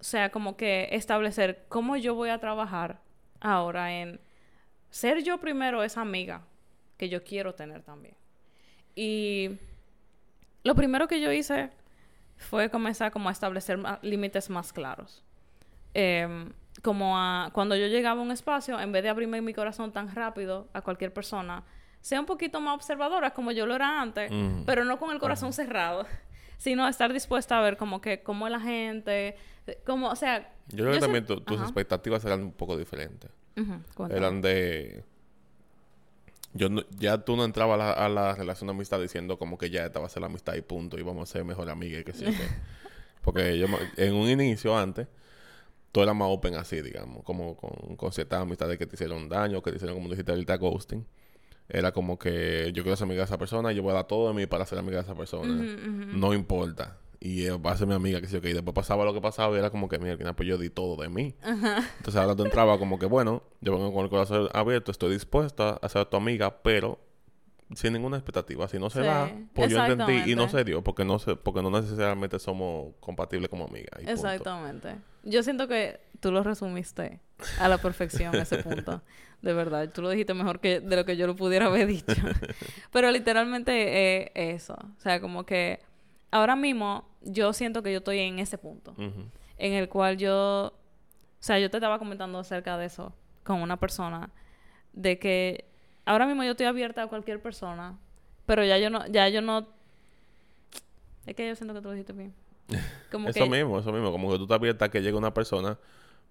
[0.00, 3.00] o sea, como que establecer cómo yo voy a trabajar
[3.40, 4.20] ahora en
[4.90, 6.42] ser yo primero esa amiga
[6.96, 8.14] que yo quiero tener también.
[8.94, 9.58] Y
[10.64, 11.70] lo primero que yo hice
[12.36, 15.22] fue comenzar como a establecer límites más claros.
[15.94, 19.92] Em, como a, cuando yo llegaba a un espacio, en vez de abrirme mi corazón
[19.92, 21.64] tan rápido a cualquier persona,
[22.00, 24.64] sea un poquito más observadora como yo lo era antes, Ujú.
[24.66, 26.06] pero no con el corazón cerrado,
[26.58, 29.36] sino estar dispuesta a ver como que cómo es la gente,
[29.84, 30.52] como, o sea...
[30.68, 31.64] Yo creo que sé- también tu- tus Ajá.
[31.66, 33.30] expectativas eran un poco diferentes.
[33.56, 34.18] Ujú, cuéntame.
[34.20, 35.02] Eran de...
[36.56, 39.58] Yo no- ya tú no entrabas a la, a la relación de amistad diciendo como
[39.58, 41.68] que ya esta va a ser la amistad y punto y vamos a ser mejor
[41.70, 42.24] amiga y que sí.
[42.24, 42.36] o qué.
[43.22, 43.66] Porque yo
[43.96, 45.08] en un inicio antes,
[45.92, 49.62] tú eras más open así, digamos, como con, con ciertas amistades que te hicieron daño,
[49.62, 51.04] que te hicieron, como dijiste ahorita, ghosting.
[51.68, 54.28] Era como que yo quiero ser amiga de esa persona yo voy a dar todo
[54.28, 55.52] de mí para ser amiga de esa persona.
[56.20, 56.96] No importa.
[57.20, 58.44] Y va a ser mi amiga, que sí, ok.
[58.44, 60.58] Y después pasaba lo que pasaba y era como que, mira, al final pues yo
[60.58, 61.34] di todo de mí.
[61.42, 65.78] Entonces ahora tú entrabas como que, bueno, yo vengo con el corazón abierto, estoy dispuesta
[65.80, 67.00] a ser tu amiga, pero
[67.74, 68.68] sin ninguna expectativa.
[68.68, 71.36] Si no se Sí, da, pues yo entendí y no se dio, porque no se,
[71.36, 73.90] porque no necesariamente somos compatibles como amigas.
[73.96, 74.10] punto.
[74.12, 74.96] Exactamente.
[75.24, 77.20] Yo siento que tú lo resumiste
[77.58, 79.02] a la perfección ese punto.
[79.42, 82.14] De verdad, tú lo dijiste mejor que de lo que yo lo pudiera haber dicho.
[82.92, 84.74] Pero literalmente eh, eso.
[84.74, 85.80] O sea, como que
[86.30, 88.94] ahora mismo yo siento que yo estoy en ese punto.
[89.58, 90.72] En el cual yo...
[91.38, 93.12] O sea, yo te estaba comentando acerca de eso
[93.44, 94.30] con una persona.
[94.92, 95.66] De que
[96.04, 97.98] ahora mismo yo estoy abierta a cualquier persona.
[98.46, 99.06] Pero ya yo no...
[99.08, 99.66] Ya yo no...
[101.26, 102.34] Es que yo siento que tú lo dijiste bien.
[103.10, 103.50] Como Eso que...
[103.50, 104.12] mismo, eso mismo.
[104.12, 105.78] Como que tú estás abierta a que llegue una persona,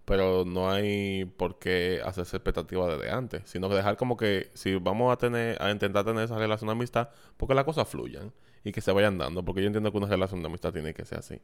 [0.05, 3.43] pero no hay por qué hacerse expectativas desde antes.
[3.45, 6.73] Sino que dejar como que si vamos a tener, a intentar tener esa relación de
[6.73, 8.31] amistad, porque las cosas fluyan
[8.65, 9.45] y que se vayan dando.
[9.45, 11.39] Porque yo entiendo que una relación de amistad tiene que ser así.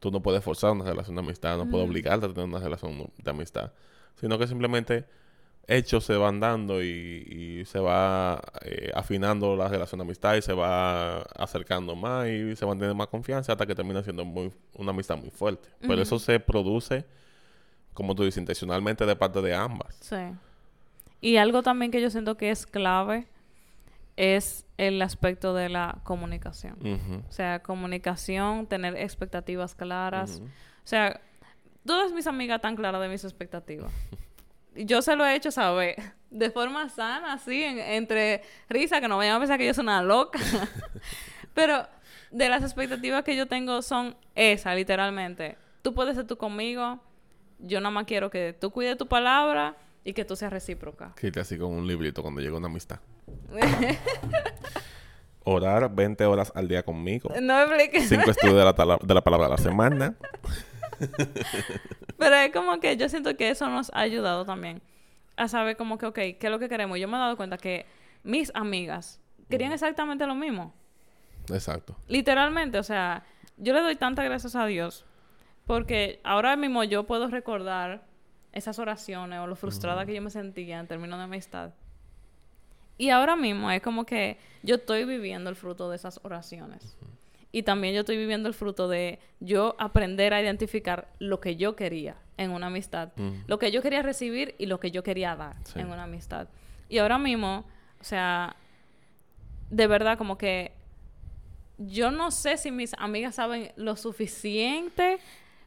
[0.00, 3.10] Tú no puedes forzar una relación de amistad, no puedes obligarte a tener una relación
[3.22, 3.72] de amistad.
[4.16, 5.04] Sino que simplemente
[5.68, 10.42] hechos se van dando y, y se va eh, afinando la relación de amistad y
[10.42, 14.24] se va acercando más y se va a tener más confianza hasta que termina siendo
[14.24, 15.68] muy, una amistad muy fuerte.
[15.80, 17.04] Pero eso se produce,
[17.92, 19.94] como tú dices, intencionalmente de parte de ambas.
[20.00, 20.16] Sí.
[21.20, 23.26] Y algo también que yo siento que es clave
[24.16, 26.78] es el aspecto de la comunicación.
[27.28, 30.40] O sea, comunicación, tener expectativas claras.
[30.84, 31.20] O sea,
[31.84, 33.90] todas mis amigas están claras de mis expectativas.
[34.74, 35.96] Yo se lo he hecho saber
[36.30, 39.82] de forma sana, así, en- entre risa, que no vayan a pensar que yo soy
[39.84, 40.38] una loca.
[41.54, 41.86] Pero
[42.30, 45.56] de las expectativas que yo tengo son esas, literalmente.
[45.82, 47.00] Tú puedes ser tú conmigo.
[47.58, 49.76] Yo nada más quiero que tú cuides tu palabra
[50.06, 51.12] y que tú seas recíproca.
[51.20, 53.00] Quítate así con un librito cuando llega una amistad.
[55.44, 57.30] Orar 20 horas al día conmigo.
[57.40, 58.08] no expliques.
[58.08, 60.14] Cinco estudios de la, tala- de la palabra a la semana.
[62.18, 64.82] Pero es como que yo siento que eso nos ha ayudado también
[65.36, 66.98] a saber como que, ok, ¿qué es lo que queremos?
[66.98, 67.86] Yo me he dado cuenta que
[68.24, 70.74] mis amigas querían exactamente lo mismo.
[71.52, 71.96] Exacto.
[72.08, 73.24] Literalmente, o sea,
[73.56, 75.04] yo le doy tantas gracias a Dios
[75.64, 78.04] porque ahora mismo yo puedo recordar
[78.56, 81.70] esas oraciones o lo frustrada que yo me sentía en términos de amistad.
[82.98, 86.96] Y ahora mismo es como que yo estoy viviendo el fruto de esas oraciones.
[87.52, 91.76] Y también yo estoy viviendo el fruto de yo aprender a identificar lo que yo
[91.76, 93.10] quería en una amistad.
[93.46, 95.78] Lo que yo quería recibir y lo que yo quería dar Sí.
[95.78, 96.48] en una amistad.
[96.88, 97.64] Y ahora mismo,
[98.00, 98.56] o sea,
[99.70, 100.72] de verdad como que
[101.78, 105.18] yo no sé si mis amigas saben lo suficiente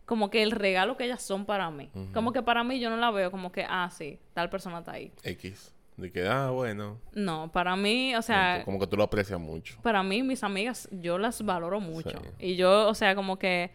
[0.09, 1.87] como que el regalo que ellas son para mí.
[2.15, 4.93] Como que para mí yo no la veo como que, ah, sí, tal persona está
[4.93, 5.11] ahí.
[5.21, 5.71] X.
[5.97, 6.97] De que, ah, bueno.
[7.13, 9.77] No, para mí, o sea, como que tú lo aprecias mucho.
[9.83, 12.09] para mí mis amigas yo las valoro mucho.
[12.09, 12.47] Sí.
[12.47, 13.69] Y yo, o sea, como que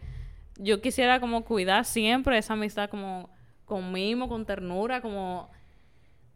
[0.57, 3.29] yo quisiera como cuidar siempre esa amistad como
[3.63, 5.49] con mimo, con ternura, como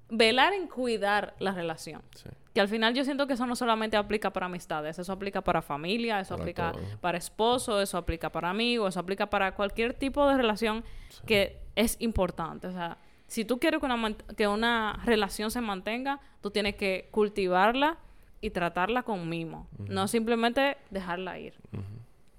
[0.10, 2.04] velar en cuidar la relación.
[2.16, 2.30] Sí.
[2.54, 5.62] Que al final yo siento que eso no solamente aplica para amistades, eso aplica para
[5.62, 6.82] familia, eso Para aplica todo.
[7.00, 10.84] para esposo, eso aplica para amigos, eso aplica para cualquier tipo de relación
[11.28, 12.68] que es importante.
[12.68, 17.08] O sea, si tú quieres que una, que una relación se mantenga, tú tienes que
[17.12, 17.98] cultivarla
[18.42, 21.54] y tratarla con mimo, no simplemente dejarla ir.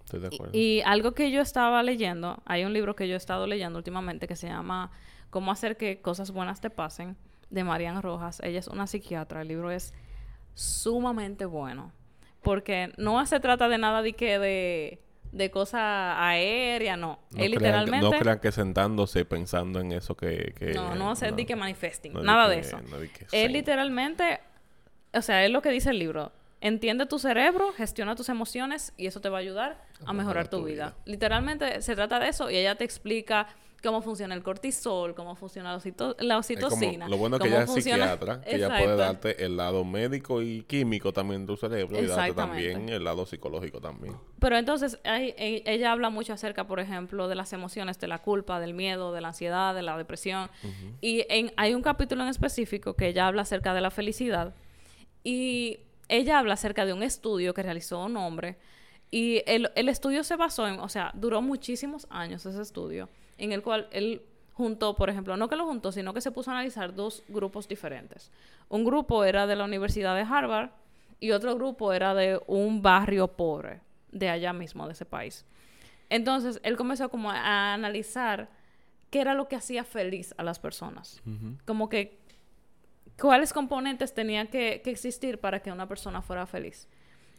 [0.05, 0.59] Estoy de Y- acuerdo.
[0.59, 4.27] Y, algo que yo estaba leyendo, hay un libro que yo he estado leyendo últimamente
[4.27, 4.91] que se llama
[5.31, 7.17] Cómo hacer que cosas buenas te pasen,
[7.51, 8.41] de Marian Rojas.
[8.43, 9.43] Ella es una psiquiatra.
[9.43, 9.93] El libro es
[10.55, 11.93] sumamente bueno.
[12.43, 17.21] Porque no se trata de nada de que de, de cosas aéreas, no.
[17.31, 18.11] No que- literalmente...
[18.11, 20.55] no crean que sentándose pensando en eso que...
[20.57, 22.79] que no, no ser di que manifesting, no nada que- de eso.
[23.29, 23.53] zen.
[23.53, 24.41] literalmente,
[25.13, 26.33] o sea, es lo que dice el libro.
[26.63, 30.63] Entiende tu cerebro, gestiona tus emociones y eso te va a ayudar a mejorar tu,
[30.63, 30.95] vida.
[31.07, 33.49] Literalmente se trata de eso y ella te explica
[33.83, 35.71] cómo funciona el cortisol, cómo funciona
[36.19, 37.09] la, oxitocina.
[37.09, 40.63] lo bueno es que ella es psiquiatra, que ella puede darte el lado médico y
[40.63, 44.17] químico también de tu cerebro y darte también el lado psicológico también.
[44.39, 48.19] Pero entonces hay- e- ella habla mucho acerca, por ejemplo, de las emociones, de la
[48.21, 50.51] culpa, del miedo, de la ansiedad, de la depresión.
[51.01, 54.55] Y en- hay un capítulo en específico que ella habla acerca de la felicidad.
[55.25, 58.59] Y ella habla acerca de un estudio que realizó un hombre.
[59.11, 63.09] Y el, el estudio se basó en, o sea, duró muchísimos años ese estudio,
[63.41, 64.23] en el cual él
[64.53, 67.67] juntó, por ejemplo, no que lo juntó, sino que se puso a analizar dos grupos
[67.67, 68.31] diferentes.
[68.69, 70.71] Un grupo era de la Universidad de Harvard
[71.19, 73.81] y otro grupo era de un barrio pobre
[74.13, 75.47] de allá mismo, de ese país.
[76.11, 78.51] Entonces, él comenzó como a analizar
[79.11, 81.23] qué era lo que hacía feliz a las personas.
[81.65, 82.19] Como que
[83.19, 86.87] cuáles componentes tenían que, que existir para que una persona fuera feliz.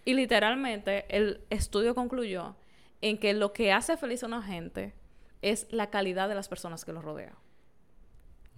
[0.05, 2.55] Y literalmente el estudio concluyó
[3.01, 4.93] en que lo que hace feliz a una gente
[5.41, 7.33] es la calidad de las personas que lo rodean.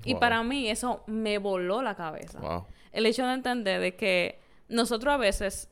[0.06, 2.40] Y para mí eso me voló la cabeza.
[2.40, 2.66] Wow.
[2.92, 5.70] El hecho de entender de que nosotros a veces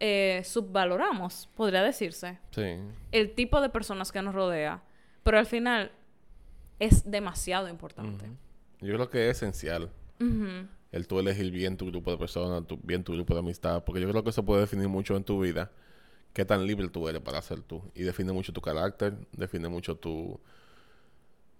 [0.00, 2.76] eh, subvaloramos, podría decirse, Sí.
[3.10, 4.82] el tipo de personas que nos rodea,
[5.22, 5.90] pero al final
[6.78, 8.26] es demasiado importante.
[8.80, 9.90] Yo creo que es esencial
[10.92, 14.00] el tú elegir bien tu grupo de personas, tu, bien tu grupo de amistad, porque
[14.00, 15.70] yo creo que eso puede definir mucho en tu vida
[16.32, 17.82] qué tan libre tú eres para ser tú.
[17.94, 20.40] Y define mucho tu carácter, define mucho tu,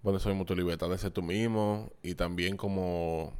[0.01, 3.33] bueno, eso mismo, tu libertad de ser tú mismo y también como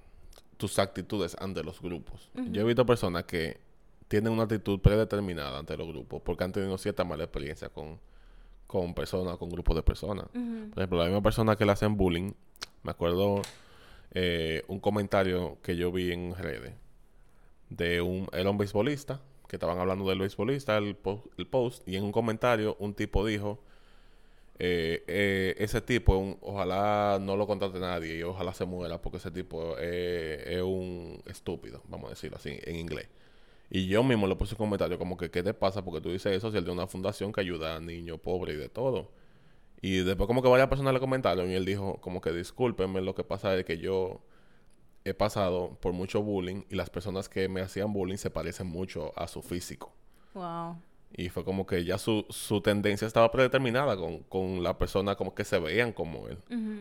[0.58, 2.30] tus actitudes ante los grupos.
[2.52, 3.60] Yo he visto personas que
[4.10, 8.00] tienen una actitud predeterminada ante los grupos porque han tenido cierta mala experiencia con,
[8.68, 10.26] con personas, con grupos de personas.
[10.28, 12.34] Por ejemplo, la misma persona que le hacen bullying,
[12.84, 13.42] me acuerdo
[14.12, 16.74] eh, un comentario que yo vi en redes
[17.70, 21.98] de un, era un beisbolista, que estaban hablando del beisbolista, el, po- el post, y
[21.98, 23.60] en un comentario un tipo dijo,
[24.60, 29.32] eh, eh, ese tipo, ojalá no lo contrate nadie y ojalá se muera porque ese
[29.32, 33.08] tipo es un estúpido, vamos a decirlo así, en inglés.
[33.72, 35.84] Y yo mismo le puse un comentario como que, ¿qué te pasa?
[35.86, 38.60] Porque tú dices eso si él de una fundación que ayuda a niños pobres y
[38.60, 39.10] de todo.
[39.82, 43.16] Y después como que varias personas le comentaron y él dijo como que discúlpenme, lo
[43.16, 44.22] que pasa es que yo
[45.10, 49.12] he pasado por mucho bullying y las personas que me hacían bullying se parecen mucho
[49.18, 49.94] a su físico.
[50.34, 50.78] Wow.
[51.12, 55.34] Y fue como que ya su, su tendencia estaba predeterminada con, con la persona como
[55.34, 56.38] que se veían como él.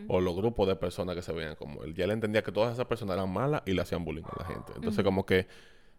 [0.07, 1.95] O los grupos de personas que se veían como él.
[1.95, 4.45] Ya él entendía que todas esas personas eran malas y le hacían bullying a la
[4.45, 4.71] gente.
[4.75, 5.47] Entonces como que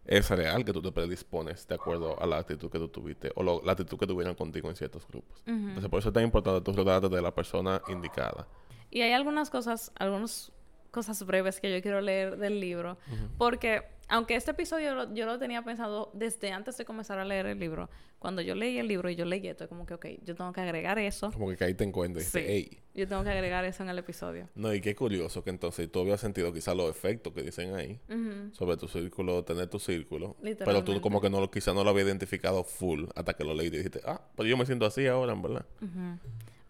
[0.05, 3.43] es real que tú te predispones de acuerdo a la actitud que tú tuviste o
[3.43, 5.43] lo- la actitud que tuvieron contigo en ciertos grupos.
[5.45, 8.47] Entonces por eso es tan importante tú rodearte de la persona indicada.
[8.89, 10.51] Y hay algunas cosas, algunas
[10.91, 12.97] cosas breves que yo quiero leer del libro.
[13.37, 17.45] Porque, aunque este episodio lo- yo lo tenía pensado desde antes de comenzar a leer
[17.45, 20.35] el libro, cuando yo leí el libro y yo leí esto, como que, ok, yo
[20.35, 21.31] tengo que agregar eso.
[21.31, 22.37] Como que caíste en cuenta y Sí.
[22.39, 22.77] dices, hey.
[22.93, 24.49] Yo tengo que agregar eso en el episodio.
[24.53, 27.99] No, y qué curioso que entonces tú habías sentido quizás los efectos que dicen ahí
[28.51, 30.35] sobre tu círculo, tener tu círculo.
[30.41, 33.77] Pero tú como que no quizás no lo había identificado full hasta que lo leíste
[33.77, 35.65] y dijiste, ah, pues yo me siento así ahora, en verdad.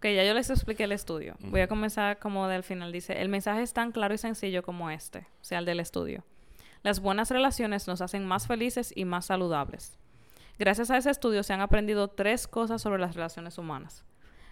[0.01, 1.35] Ok, ya yo les expliqué el estudio.
[1.41, 2.91] Voy a comenzar como del final.
[2.91, 6.23] Dice, el mensaje es tan claro y sencillo como este, o sea, el del estudio.
[6.81, 9.99] Las buenas relaciones nos hacen más felices y más saludables.
[10.57, 14.03] Gracias a ese estudio se han aprendido tres cosas sobre las relaciones humanas.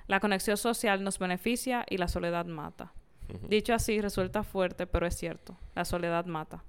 [0.05, 2.93] La conexión social nos beneficia y la soledad mata.
[3.47, 5.57] Dicho así, resulta fuerte, pero es cierto.
[5.73, 6.63] La soledad mata.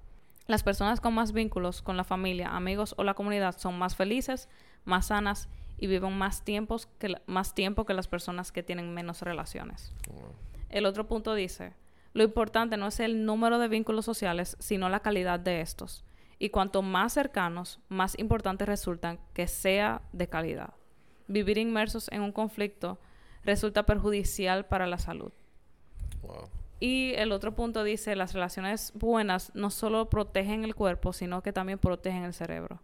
[0.47, 4.49] Las personas con más vínculos con la familia, amigos o la comunidad son más felices,
[4.85, 5.49] más sanas
[5.81, 9.91] y viven más, tiempos que más tiempo que las personas que tienen menos relaciones.
[10.69, 11.73] El otro punto dice,
[12.13, 16.05] lo importante no es el número de vínculos sociales, sino la calidad de estos.
[16.37, 20.75] Y cuanto más cercanos, más importantes resultan que sea de calidad.
[21.27, 22.99] Vivir inmersos en un conflicto
[23.43, 25.31] resulta perjudicial para la salud.
[26.21, 26.47] Wow.
[26.79, 31.53] Y el otro punto dice, las relaciones buenas no solo protegen el cuerpo, sino que
[31.53, 32.81] también protegen el cerebro.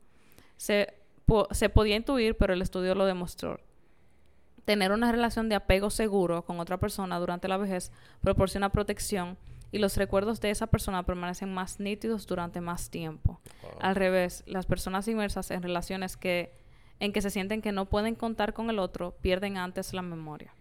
[0.55, 0.93] Se,
[1.27, 3.59] po- se podía intuir, pero el estudio lo demostró.
[4.65, 9.37] Tener una relación de apego seguro con otra persona durante la vejez proporciona protección
[9.71, 13.39] y los recuerdos de esa persona permanecen más nítidos durante más tiempo.
[13.79, 16.51] Al revés, las personas inmersas en relaciones que,
[16.99, 20.53] en que se sienten que no pueden contar con el otro pierden antes la memoria.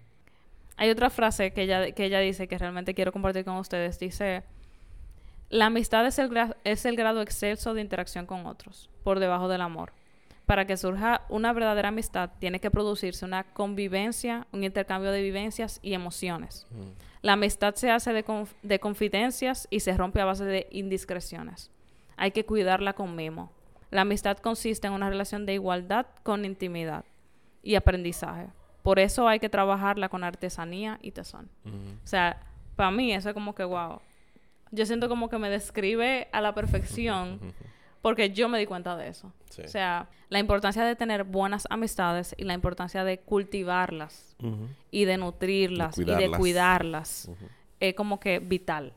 [0.76, 3.98] Hay otra frase que ella, que ella dice que realmente quiero compartir con ustedes.
[3.98, 4.44] Dice,
[5.48, 6.30] la amistad es el,
[6.64, 9.92] es el grado excelso de interacción con otros, por debajo del amor.
[10.46, 15.80] Para que surja una verdadera amistad, tiene que producirse una convivencia, un intercambio de vivencias
[15.82, 16.66] y emociones.
[17.20, 18.24] La amistad se hace de,
[18.62, 21.72] de confidencias y se rompe a base de indiscreciones.
[22.16, 23.50] Hay que cuidarla con mimo.
[23.90, 27.04] La amistad consiste en una relación de igualdad con intimidad
[27.64, 28.46] y aprendizaje.
[28.82, 31.50] Por eso hay que trabajarla con artesanía y tesón.
[32.04, 32.40] O sea,
[32.76, 34.00] para mí eso es como que, wow.
[34.70, 37.40] Yo siento como que me describe a la perfección
[38.06, 39.32] porque yo me di cuenta de eso.
[39.64, 44.36] O sea, la importancia de tener buenas amistades y la importancia de cultivarlas
[44.92, 47.28] y de nutrirlas y de cuidarlas
[47.80, 48.92] es como que vital.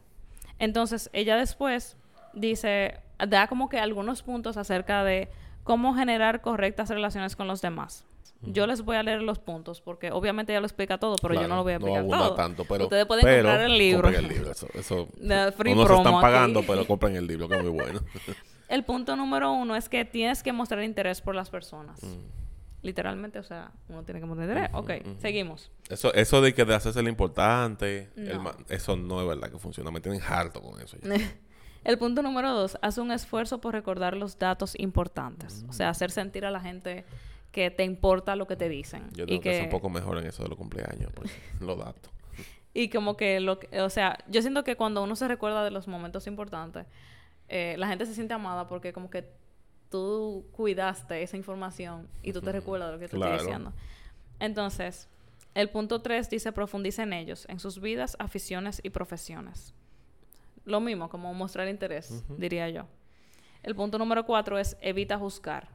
[0.60, 1.98] Entonces, ella después
[2.36, 5.28] dice, da como que algunos puntos acerca de
[5.63, 8.06] cómo generar correctas relaciones con los demás.
[8.43, 11.48] Yo les voy a leer los puntos porque obviamente ella lo explica todo, pero yo
[11.48, 12.36] no lo voy a explicar no todo.
[12.36, 14.08] tanto, pero ustedes pueden comprar el libro.
[14.08, 17.72] el libro, eso, eso no se están pagando, pero compren el libro, que es muy
[17.72, 18.02] bueno.
[18.70, 22.02] el punto número uno es que tienes que mostrar interés por las personas.
[22.04, 22.40] Mm.
[22.82, 24.70] Literalmente, o sea, uno tiene que mostrar interés.
[24.74, 25.70] ok, seguimos.
[25.90, 28.10] Eso, eso de que de hacerse lo importante,
[28.70, 29.92] eso no es verdad que funciona.
[29.92, 30.98] Me tienen harto con eso.
[31.84, 35.66] El punto número dos, haz un esfuerzo por recordar los datos importantes.
[35.70, 37.06] O sea, hacer sentir a la gente
[37.52, 39.10] que te importa lo que te dicen.
[39.14, 42.12] Yo tengo que, ser un poco mejor en eso de los cumpleaños, pues, los datos.
[42.74, 45.88] Y como que, lo o sea, yo siento que cuando uno se recuerda de los
[45.88, 46.86] momentos importantes,
[47.50, 49.30] eh, la gente se siente amada porque como que
[49.90, 53.74] tú cuidaste esa información y tú te recuerdas de lo que te estoy diciendo.
[54.40, 55.10] Entonces,
[55.56, 59.74] el punto tres dice profundiza en ellos, en sus vidas, aficiones y profesiones.
[60.66, 62.86] Lo mismo, como mostrar interés, diría yo.
[63.64, 65.68] El punto número cuatro es evita juzgar.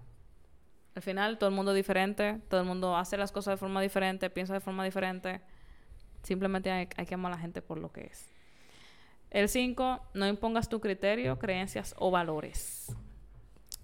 [0.95, 3.83] Al final, todo el mundo es diferente, todo el mundo hace las cosas de forma
[3.83, 5.41] diferente, piensa de forma diferente.
[6.23, 8.31] Simplemente hay, que amar a la gente por lo que es.
[9.35, 12.94] El 5, no impongas tu criterio, creencias o valores.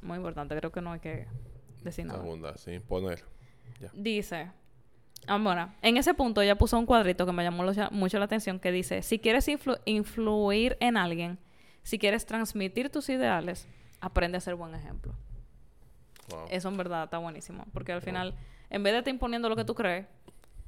[0.01, 1.27] Muy importante, creo que no hay que
[1.83, 2.21] decir nada.
[2.21, 3.25] Segunda, sin imponer.
[3.93, 4.53] Dice,
[5.27, 8.61] ah, bueno, en ese punto ella puso un cuadrito que me llamó mucho la atención
[8.61, 9.49] que dice, si quieres
[9.87, 11.37] influir en alguien,
[11.83, 13.67] si quieres transmitir tus ideales,
[14.01, 15.15] aprende a ser buen ejemplo.
[16.49, 17.65] Eso en verdad está buenísimo.
[17.73, 18.37] Porque al final,
[18.71, 20.07] en vez de estar imponiendo lo que tú crees,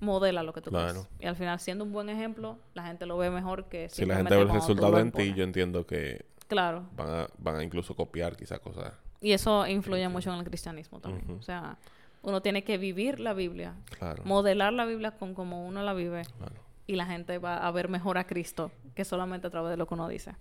[0.03, 1.09] modela lo que tú crees.
[1.19, 4.17] Y al final, siendo un buen ejemplo, la gente lo ve mejor que si la
[4.17, 6.85] gente ve el resultado en ti, yo entiendo que claro.
[6.95, 8.93] van, a, van a incluso copiar quizás cosas.
[9.21, 11.38] Y eso influye mucho en el cristianismo también.
[11.38, 11.79] O sea,
[12.23, 13.75] uno tiene que vivir la Biblia,
[14.25, 16.23] modelar la Biblia con como uno la vive.
[16.87, 19.87] Y la gente va a ver mejor a Cristo que solamente a través de lo
[19.87, 20.35] que uno dice.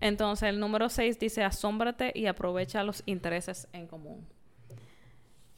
[0.00, 4.26] Entonces, el número 6 dice, asómbrate y aprovecha los intereses en común.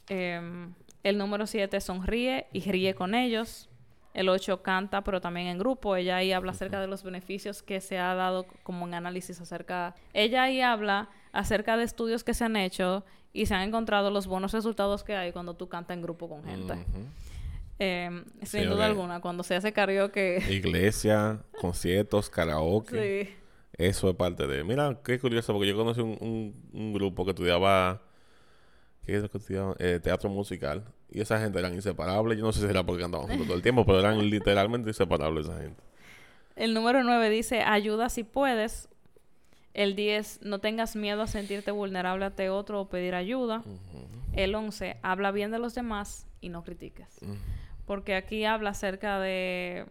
[0.07, 3.69] Em, el número 7 sonríe y ríe con ellos.
[4.15, 5.95] El 8 canta, pero también en grupo.
[5.95, 9.93] Ella ahí habla acerca de los beneficios que se ha dado como un análisis acerca...
[10.13, 14.25] Ella ahí habla acerca de estudios que se han hecho y se han encontrado los
[14.25, 16.73] buenos resultados que hay cuando tú cantas en grupo con gente.
[17.77, 20.41] Em, sin duda alguna, cuando se hace karaoke...
[20.49, 23.27] Iglesia, conciertos, karaoke.
[23.27, 23.35] Sí.
[23.77, 24.63] Eso es parte de...
[24.63, 28.01] Mira, qué curioso, porque yo conocí un, un, grupo que estudiaba...
[29.05, 29.75] ¿Qué es que estudiaba?
[29.79, 30.83] Eh, teatro musical.
[31.11, 32.37] Y esa gente eran inseparables.
[32.37, 35.45] Yo no sé si era porque andaban juntos todo el tiempo, pero eran literalmente inseparables
[35.45, 35.81] esa gente.
[36.55, 38.89] El número 9 dice, ayuda si puedes.
[39.73, 43.61] El 10, no tengas miedo a sentirte vulnerable ante otro o pedir ayuda.
[44.33, 47.19] El 11, habla bien de los demás y no critiques.
[47.85, 49.85] Porque aquí habla acerca de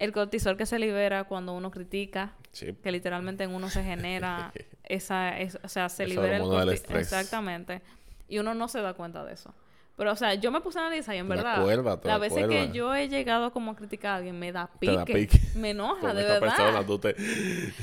[0.00, 4.52] el cortisol que se libera cuando uno critica, que literalmente en uno se genera
[4.84, 6.96] esa, o sea, se libera el cortisol.
[6.96, 7.82] Exactamente.
[8.30, 9.52] Y uno no se da cuenta de eso.
[9.96, 11.58] Pero, o sea, yo me puse a analizar y en verdad,
[12.04, 15.28] la veces que yo he llegado como a criticar a alguien, me da pique.
[15.56, 16.40] Me enoja, de verdad.
[16.40, 17.14] Persona, tú te...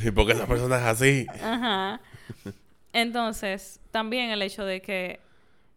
[0.03, 1.27] ¿Y por qué esa persona es así?
[1.43, 2.01] Ajá.
[2.91, 5.19] Entonces, también el hecho de que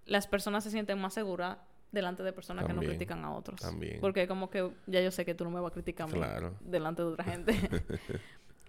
[0.07, 1.59] las personas se sienten más seguras
[1.93, 3.61] delante de personas que no critican a otros.
[3.61, 4.01] También.
[4.01, 6.09] Porque como que ya yo sé que tú no me vas a criticar
[6.61, 7.55] delante de otra gente.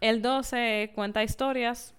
[0.01, 1.95] el 12 cuenta historias.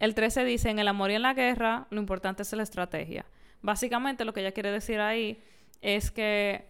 [0.00, 3.26] El 13 dice, en el amor y en la guerra, lo importante es la estrategia.
[3.62, 5.42] Básicamente lo que ella quiere decir ahí
[5.82, 6.64] es que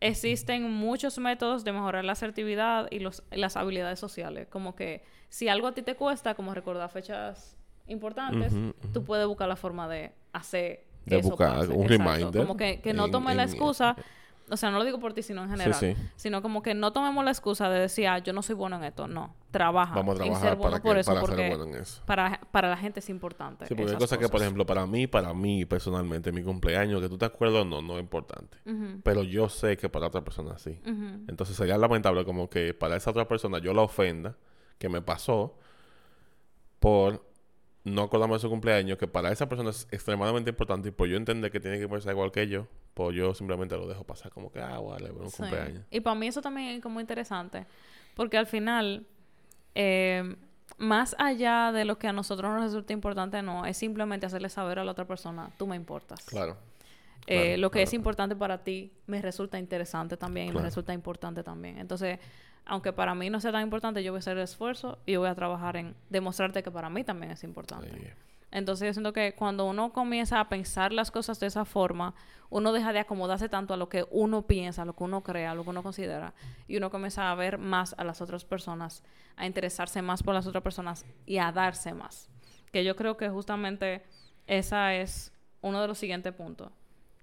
[0.00, 4.46] existen muchos métodos de mejorar la asertividad y los, las habilidades sociales.
[4.48, 7.56] Como que si algo a ti te cuesta, como recordar fechas
[7.88, 8.52] importantes,
[8.92, 12.30] tú puedes buscar la forma de hacer de buscar un reminder.
[12.32, 13.96] Como que, que no tome la excusa,
[14.48, 17.24] o sea, no lo digo por ti, sino en general, sino como que no tomemos
[17.24, 19.08] la excusa de decir, ah, yo no soy bueno en esto.
[19.08, 19.94] No, trabaja.
[19.94, 22.02] Vamos a trabajar para, que, eso para ser bueno en eso.
[22.06, 23.66] Para, para la gente es importante.
[23.66, 27.08] Sí, porque hay cosas que, por ejemplo, para mí, para mí personalmente, mi cumpleaños, que
[27.08, 28.58] tú te acuerdas no, no es importante.
[29.02, 30.78] Pero yo sé que para otra persona sí.
[31.28, 34.36] Entonces sería lamentable como que para esa otra persona yo la ofenda,
[34.78, 35.58] que me pasó,
[36.78, 37.26] por
[37.86, 41.16] no acordarme de su cumpleaños, que para esa persona es extremadamente importante y por yo
[41.16, 44.50] entender que tiene que pensar igual que yo, pues yo simplemente lo dejo pasar como
[44.50, 45.36] que, ah, vale, un Sí.
[45.36, 45.84] cumpleaños.
[45.90, 47.64] Y para mí eso también es como interesante,
[48.16, 49.06] porque al final,
[49.76, 50.34] eh,
[50.78, 54.80] más allá de lo que a nosotros nos resulta importante, no, es simplemente hacerle saber
[54.80, 56.24] a la otra persona, tú me importas.
[56.24, 56.56] Claro.
[57.28, 60.60] Eh, Claro, lo que claro, es importante para ti me resulta interesante también y me
[60.62, 61.78] resulta importante también.
[61.78, 62.18] Entonces,
[62.66, 65.20] aunque para mí no sea tan importante, yo voy a hacer el esfuerzo y yo
[65.20, 67.90] voy a trabajar en demostrarte que para mí también es importante.
[67.90, 68.10] Sí.
[68.50, 72.14] Entonces yo siento que cuando uno comienza a pensar las cosas de esa forma,
[72.48, 75.52] uno deja de acomodarse tanto a lo que uno piensa, a lo que uno crea,
[75.52, 76.34] a lo que uno considera,
[76.66, 79.02] y uno comienza a ver más a las otras personas,
[79.36, 82.30] a interesarse más por las otras personas y a darse más.
[82.72, 84.02] Que yo creo que justamente
[84.46, 86.72] esa es uno de los siguientes puntos.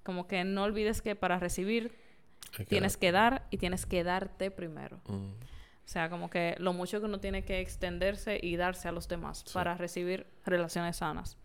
[0.03, 1.95] Como que no olvides que para recibir
[2.59, 4.99] Hay tienes que dar y tienes que darte primero.
[5.07, 5.31] Mm,
[5.85, 9.07] O sea, como que lo mucho que uno tiene que extenderse y darse a los
[9.09, 9.53] demás Sí.
[9.53, 11.37] para recibir relaciones sanas.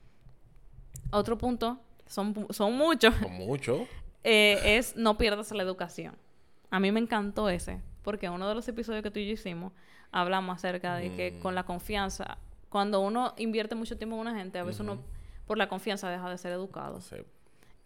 [1.10, 3.86] Otro punto, son, son muchos, con mucho.
[4.24, 6.16] eh, es no pierdas la educación.
[6.70, 9.72] A mí me encantó ese, porque uno de los episodios que tú y yo hicimos
[10.12, 11.40] hablamos acerca de que Mm.
[11.40, 12.38] con la confianza,
[12.68, 14.98] cuando uno invierte mucho tiempo en una gente, a veces uno
[15.46, 17.00] por la confianza deja de ser educado.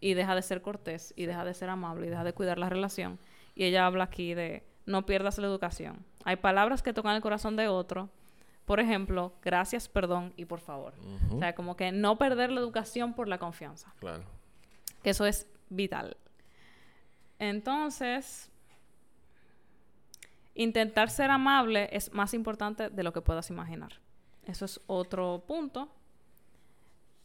[0.03, 2.67] Y deja de ser cortés y deja de ser amable y deja de cuidar la
[2.67, 3.19] relación.
[3.55, 6.05] Y ella habla aquí de no pierdas la educación.
[6.25, 8.09] Hay palabras que tocan el corazón de otro.
[8.65, 10.93] Por ejemplo, gracias, perdón y por favor.
[11.31, 13.93] O sea, como que no perder la educación por la confianza.
[13.99, 14.25] Claro.
[15.01, 16.17] Que eso es vital.
[17.39, 18.51] Entonces,
[20.53, 24.01] intentar ser amable es más importante de lo que puedas imaginar.
[24.43, 25.89] Eso es otro punto.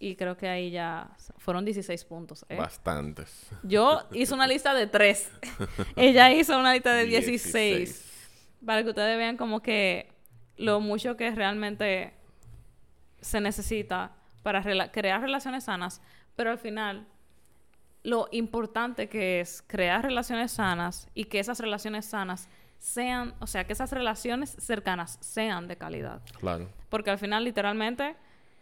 [0.01, 2.47] Y creo que ahí ya fueron 16 puntos.
[2.49, 2.57] ¿eh?
[2.57, 3.49] Bastantes.
[3.65, 5.29] Yo hice una lista de tres.
[5.97, 8.05] Ella hizo una lista de 16.
[8.65, 10.13] Para que ustedes vean como que
[10.57, 12.15] lo mucho que realmente
[13.21, 16.01] se necesita para rela- crear relaciones sanas.
[16.37, 17.07] Pero al final,
[18.05, 23.65] lo importante que es crear relaciones sanas y que esas relaciones sanas sean, o sea,
[23.65, 26.23] que esas relaciones cercanas sean de calidad.
[26.39, 26.69] Claro.
[26.89, 28.15] Porque al final, literalmente,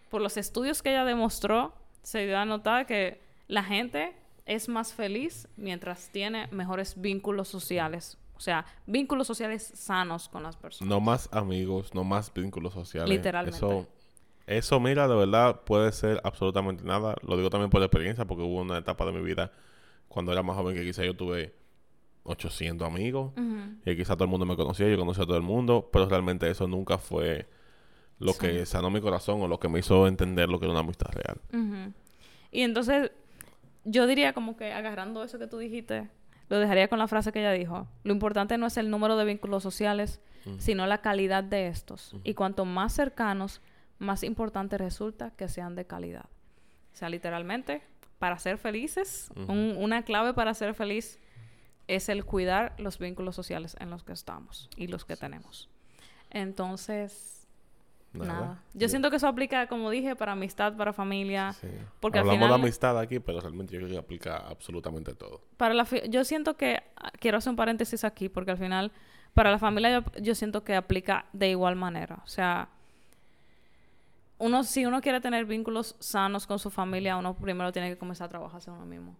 [0.08, 4.94] por los estudios que ella demostró, se dio a notar que la gente es más
[4.94, 8.18] feliz mientras tiene mejores vínculos sociales.
[8.36, 10.88] O sea, vínculos sociales sanos con las personas.
[10.88, 13.08] No más amigos, no más vínculos sociales.
[13.08, 13.56] Literalmente.
[13.56, 13.88] Eso,
[14.46, 17.16] eso, mira, de verdad puede ser absolutamente nada.
[17.22, 19.52] Lo digo también por experiencia, porque hubo una etapa de mi vida
[20.08, 21.54] cuando era más joven que quizá yo tuve
[22.24, 23.32] 800 amigos.
[23.84, 26.48] Y quizá todo el mundo me conocía, yo conocía a todo el mundo, pero realmente
[26.48, 27.48] eso nunca fue
[28.18, 28.38] lo Sí.
[28.40, 31.10] que sanó mi corazón o lo que me hizo entender lo que era una amistad
[31.12, 31.40] real.
[31.52, 31.92] Ujú.
[32.50, 33.10] Y entonces,
[33.84, 36.08] yo diría como que agarrando eso que tú dijiste,
[36.48, 37.86] lo dejaría con la frase que ella dijo.
[38.04, 40.20] Lo importante no es el número de vínculos sociales,
[40.58, 42.14] sino la calidad de estos.
[42.22, 43.60] Y cuanto más cercanos,
[43.98, 46.26] más importante resulta que sean de calidad.
[46.94, 47.82] O sea, literalmente,
[48.20, 51.18] para ser felices, un- una clave para ser feliz
[51.88, 55.68] es el cuidar los vínculos sociales en los que estamos y los que tenemos.
[56.30, 57.35] Entonces,
[58.24, 58.40] Nada.
[58.40, 58.62] nada.
[58.74, 58.90] Yo Sí.
[58.92, 61.52] siento que eso aplica, como dije, para amistad, para familia.
[61.52, 61.68] Sí.
[62.00, 65.40] Porque al Hablamos final- de amistad aquí, pero realmente yo creo que aplica absolutamente todo.
[65.56, 68.92] Para la fi- yo siento que ah, quiero hacer un paréntesis aquí porque al final
[69.34, 72.20] para la familia yo, yo siento que aplica de igual manera.
[72.24, 72.68] O sea,
[74.38, 78.26] uno si uno quiere tener vínculos sanos con su familia, uno primero tiene que comenzar
[78.26, 79.16] a trabajarse uno mismo.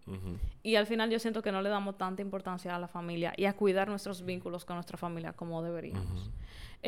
[0.62, 3.46] Y al final yo siento que no le damos tanta importancia a la familia y
[3.46, 6.30] a cuidar nuestros vínculos con nuestra familia como deberíamos.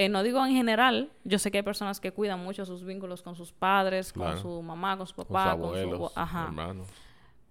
[0.00, 3.20] Eh, no digo en general, yo sé que hay personas que cuidan mucho sus vínculos
[3.20, 4.34] con sus padres, Claro.
[4.34, 6.44] con su mamá, con su Con sus papá, con su, abuelos, ajá.
[6.44, 6.86] hermanos.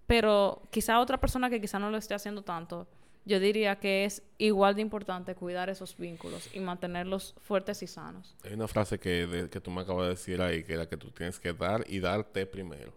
[0.05, 2.87] Pero quizá otra persona que quizá no lo esté haciendo tanto,
[3.25, 8.33] yo diría que es igual de importante cuidar esos vínculos y mantenerlos fuertes y sanos.
[8.45, 10.95] Hay una frase que, de- que tú me acabas de decir ahí, que era que
[10.95, 12.93] tú tienes que dar y darte primero.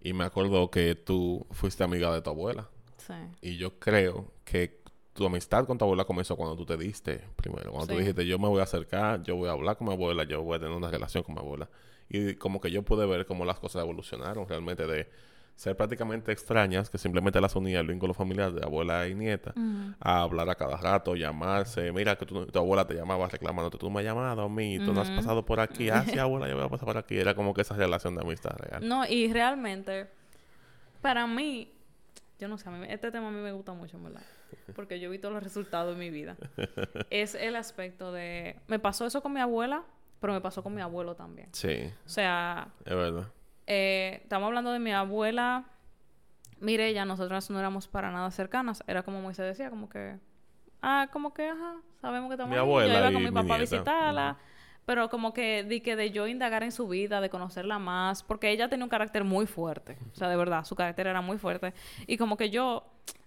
[0.00, 2.68] Y me acuerdo que tú fuiste amiga de tu abuela.
[2.96, 3.12] Sí.
[3.42, 4.75] Y yo creo que
[5.16, 7.70] tu amistad con tu abuela comenzó cuando tú te diste primero.
[7.72, 7.98] Cuando tú Sí.
[8.00, 10.56] dijiste, yo me voy a acercar, yo voy a hablar con mi abuela, yo voy
[10.56, 11.68] a tener una relación con mi abuela.
[12.08, 15.08] Y como que yo pude ver cómo las cosas evolucionaron realmente de
[15.56, 19.54] ser prácticamente extrañas, que simplemente las unía el vínculo familiar de abuela y nieta,
[19.98, 21.90] a hablar a cada rato, llamarse.
[21.92, 24.92] Mira que tu, tu abuela te llamaba reclamándote, tú me has llamado a mí, tú
[24.92, 25.88] no has pasado por aquí.
[25.88, 27.16] Ah, sí, abuela, yo voy a pasar por aquí.
[27.16, 28.86] Era como que esa relación de amistad real.
[28.86, 30.08] No, y realmente,
[31.00, 31.72] para mí,
[32.38, 34.22] yo no sé, a mí, este tema a mí me gusta mucho, en ¿verdad?
[34.74, 36.36] Porque yo he visto los resultados en mi vida.
[37.10, 38.60] es el aspecto de...
[38.66, 39.84] Me pasó eso con mi abuela,
[40.20, 41.48] pero me pasó con mi abuelo también.
[41.52, 43.28] Sí, O sea, es verdad.
[43.66, 45.64] eh, estamos hablando de mi abuela
[46.60, 48.82] Mireya, nosotras no éramos para nada cercanas.
[48.86, 50.18] Era como Moisés decía, como que...
[50.82, 53.54] Ah, como que, ajá, sabemos que estamos Mi abuela Yo iba con mi mi papá
[53.56, 54.36] a visitarla.
[54.86, 58.50] Pero como que de que de yo indagar en su vida, de conocerla más, porque
[58.50, 61.74] ella tenía un carácter muy fuerte, o sea, de verdad, su carácter era muy fuerte
[62.06, 62.84] y como que yo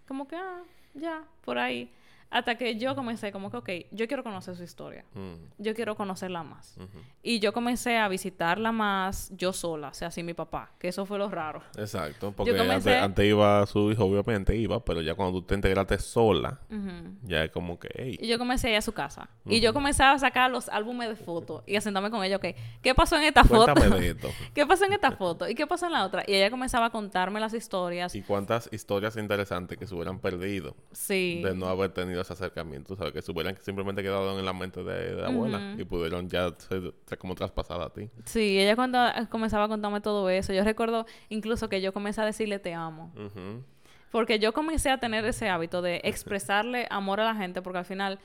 [0.07, 0.63] como que ah,
[0.95, 1.91] ya, por ahí
[2.29, 5.03] hasta que yo comencé como que, ok, yo quiero conocer su historia.
[5.13, 5.33] Mm.
[5.57, 6.77] Yo quiero conocerla más.
[7.23, 11.05] Y yo comencé a visitarla más yo sola, o sea, sin mi papá, que eso
[11.05, 11.61] fue lo raro.
[11.77, 16.59] Exacto, porque antes, iba su hijo, obviamente iba, pero ya cuando tú te integraste sola,
[17.23, 18.17] ya es como que, hey.
[18.21, 19.29] Y yo comencé a ir a su casa.
[19.45, 22.45] Y yo comencé a sacar los álbumes de fotos y a sentarme con ella, ok,
[22.81, 23.73] ¿qué pasó en esta foto?
[23.73, 24.29] De esto.
[24.53, 25.49] ¿Qué pasó en esta foto?
[25.49, 26.23] ¿Y qué pasó en la otra?
[26.27, 28.13] Y ella comenzaba a contarme las historias.
[28.13, 30.75] ¿Y cuántas historias interesantes que se hubieran perdido?
[30.91, 31.41] Sí.
[31.43, 33.13] De no haber tenido ese acercamiento, ¿sabes?
[33.13, 36.93] Que se hubieran simplemente quedado en la mente de, la abuela y pudieron ya ser,
[37.17, 38.09] como traspasada a ti.
[38.25, 38.99] Sí, ella cuando
[39.29, 43.13] comenzaba a contarme todo eso, yo recuerdo incluso que yo comencé a decirle te amo.
[44.11, 47.85] Porque yo comencé a tener ese hábito de expresarle amor a la gente, porque al
[47.85, 48.19] final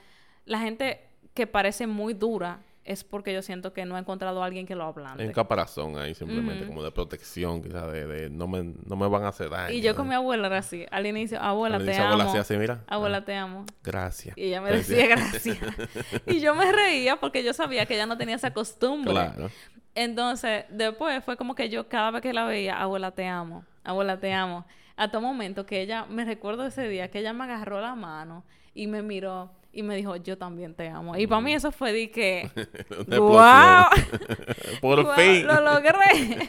[0.47, 1.01] la gente
[1.35, 4.75] que parece muy dura es porque yo siento que no he encontrado a alguien que
[4.75, 5.25] lo hablante.
[5.25, 9.25] En caparazón ahí, simplemente, como de protección, quizás, de, de, no, me, no me van
[9.25, 9.75] a hacer daño.
[9.75, 12.23] Y yo con mi abuela era así, al inicio, abuela, te amo.
[12.23, 12.85] Abuela, así, mira.
[12.87, 13.65] Abuela, ah, te amo.
[13.83, 14.37] Gracias.
[14.37, 15.59] Y ella me decía gracias.
[16.27, 19.13] y yo me reía porque yo sabía que ella no tenía esa costumbre.
[19.13, 19.51] Claro.
[19.95, 24.21] Entonces, después fue como que yo cada vez que la veía, abuela, te amo, abuela,
[24.21, 24.67] te amo.
[24.97, 28.45] A todo momento que ella, me recuerdo ese día, que ella me agarró la mano
[28.75, 31.17] y me miró y me dijo, yo también te amo.
[31.17, 32.51] Y para mí eso fue de que,
[33.09, 33.85] ¡wow!
[34.81, 35.47] Por fin.
[35.47, 36.49] Lo logré.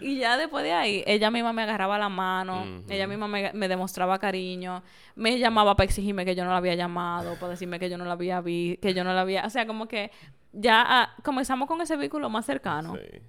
[0.00, 3.68] y ya después de ahí, ella misma me agarraba la mano, ella misma me, me,
[3.68, 4.82] demostraba cariño,
[5.14, 8.04] me llamaba para exigirme que yo no la había llamado, para decirme que yo no
[8.04, 10.10] la había visto, que yo no la había, o sea, como que
[10.52, 12.96] ya ah, comenzamos con ese vínculo más cercano.
[12.96, 13.20] Sí.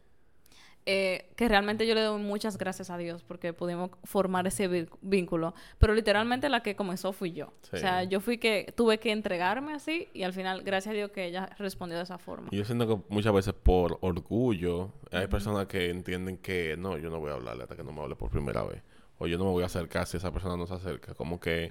[0.89, 5.53] Eh, que realmente yo le doy muchas gracias a Dios porque pudimos formar ese vínculo.
[5.79, 7.47] Pero literalmente la que comenzó fui yo.
[7.73, 11.11] O sea, yo fui que tuve que entregarme así y al final, gracias a Dios
[11.11, 12.47] que ella respondió de esa forma.
[12.51, 17.09] Y yo siento que muchas veces por orgullo hay personas que entienden que no, yo
[17.09, 18.81] no voy a hablarle hasta que no me hable por primera vez.
[19.17, 21.13] O yo no me voy a acercar si esa persona no se acerca.
[21.15, 21.69] Como que,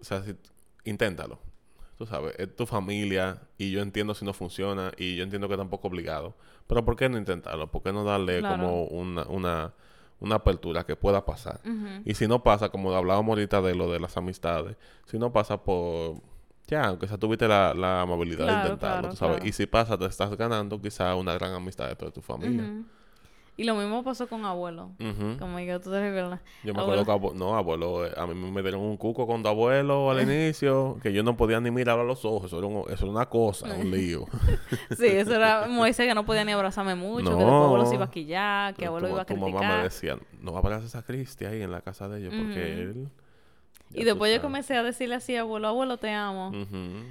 [0.00, 0.24] o sea,
[0.84, 1.38] inténtalo
[2.00, 5.56] tú sabes, es tu familia y yo entiendo si no funciona y yo entiendo que
[5.58, 6.34] tampoco obligado.
[6.66, 7.70] Pero ¿por qué no intentarlo?
[7.70, 9.74] ¿Por qué no darle como una, una,
[10.18, 11.60] una, apertura que pueda pasar?
[12.06, 15.62] Y si no pasa, como hablábamos ahorita de lo de las amistades, si no pasa
[15.62, 16.22] por...
[16.68, 19.44] Ya, aunque sea tuviste la, la amabilidad de intentarlo, tú sabes.
[19.44, 22.82] Y si pasa, te estás ganando quizá una gran amistad de toda tu familia.
[23.60, 24.92] Y lo mismo pasó con abuelo.
[25.38, 26.40] Como que tú te recuerdas.
[26.64, 29.42] Yo me acuerdo que abuelo, no, abuelo, eh, a mí me dieron un cuco con
[29.42, 32.46] tu abuelo al inicio, que yo no podía ni mirar a los ojos.
[32.46, 34.24] Eso era, eso era una cosa, un lío.
[34.96, 38.06] sí, eso era Moisés que no podía ni abrazarme mucho, que después abuelo se iba
[38.06, 39.50] a quillar, que abuelo iba a criticar.
[39.50, 42.72] Tu mamá me decía, no va a Cristi ahí en la casa de ellos, porque
[42.72, 43.08] él...
[43.92, 46.50] Y después yo comencé a decirle así, abuelo, abuelo, te amo.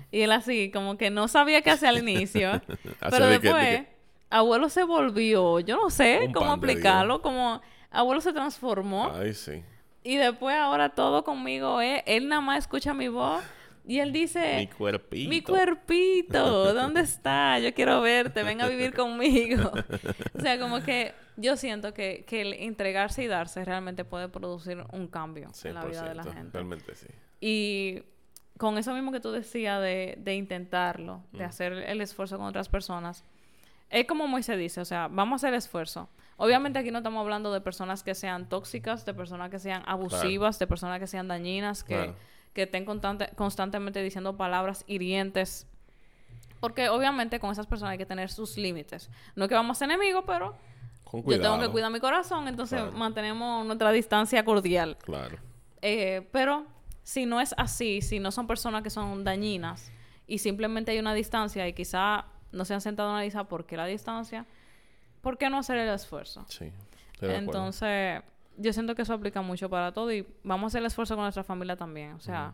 [0.10, 2.60] Y él así, como que no sabía qué hacer al inicio.
[3.12, 3.99] pero después
[4.30, 9.12] abuelo se volvió, yo no sé cómo aplicarlo, como abuelo se transformó.
[9.14, 9.64] Ay, sí.
[10.04, 13.44] Y después ahora todo conmigo es, él nada más escucha mi voz
[13.86, 15.30] y él dice, mi cuerpito.
[15.30, 17.60] Mi cuerpito, ¿dónde está?
[17.60, 19.72] Yo quiero verte, ven a vivir conmigo.
[20.38, 24.84] o sea, como que yo siento que, que el entregarse y darse realmente puede producir
[24.92, 26.52] un cambio en la vida de la gente.
[26.54, 27.08] Realmente sí.
[27.42, 28.04] Y
[28.58, 31.48] con eso mismo que tú decías de, de intentarlo, de mm.
[31.48, 33.24] hacer el esfuerzo con otras personas,
[33.90, 36.10] es como Moisés dice, o sea, vamos a hacer esfuerzo.
[36.38, 40.58] Obviamente aquí no estamos hablando de personas que sean tóxicas, de personas que sean abusivas,
[40.60, 42.14] de personas que sean dañinas, que,
[42.54, 45.68] que estén constantemente diciendo palabras hirientes.
[46.60, 49.10] Porque obviamente con esas personas hay que tener sus límites.
[49.36, 50.56] No es que vamos a ser enemigos, pero
[51.12, 54.98] yo tengo que cuidar mi corazón, entonces mantenemos nuestra distancia cordial.
[54.98, 55.38] Claro.
[55.82, 56.66] Eh, pero
[57.04, 59.92] si no es así, si no son personas que son dañinas
[60.28, 63.78] y simplemente hay una distancia y quizá no se han sentado a analizar por qué
[63.78, 64.46] la distancia,
[65.22, 66.46] ¿por qué no hacer el esfuerzo?
[66.48, 66.72] Sí.
[67.22, 68.22] Entonces,
[68.58, 71.24] yo siento que eso aplica mucho para todo y vamos a hacer el esfuerzo con
[71.24, 72.14] nuestra familia también.
[72.14, 72.54] O sea,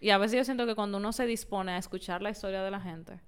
[0.00, 2.70] y a veces yo siento que cuando uno se dispone a escuchar la historia de
[2.70, 3.20] la gente,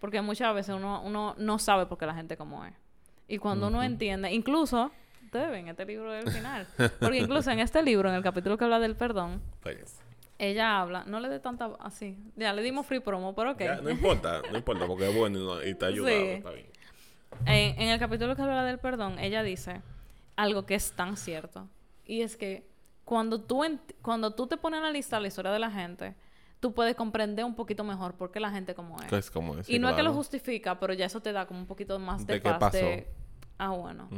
[0.00, 2.74] porque muchas veces uno, uno no sabe por qué la gente como es.
[3.28, 4.92] Y cuando uno entiende, incluso,
[5.24, 6.66] ustedes ven este libro del final,
[7.00, 10.00] porque incluso en este libro, en el capítulo que habla del perdón, pues
[10.38, 12.18] ella habla, no le dé tanta así.
[12.36, 13.62] Ya le dimos free promo, pero ok.
[13.82, 16.66] no importa, no importa, porque es bueno y, te ayuda, está bien.
[17.44, 19.82] En, el capítulo que habla del perdón, ella dice
[20.36, 21.68] algo que es tan cierto.
[22.04, 22.68] Y es que
[23.04, 23.62] cuando tú,
[24.02, 26.14] cuando tú te pones a analizar la historia de la gente,
[26.60, 29.30] tú puedes comprender un poquito mejor por qué la gente como es.
[29.30, 31.66] como es y no es que lo justifica, pero ya eso te da como un
[31.66, 33.08] poquito más de, paz de...
[33.58, 34.08] Ah, bueno.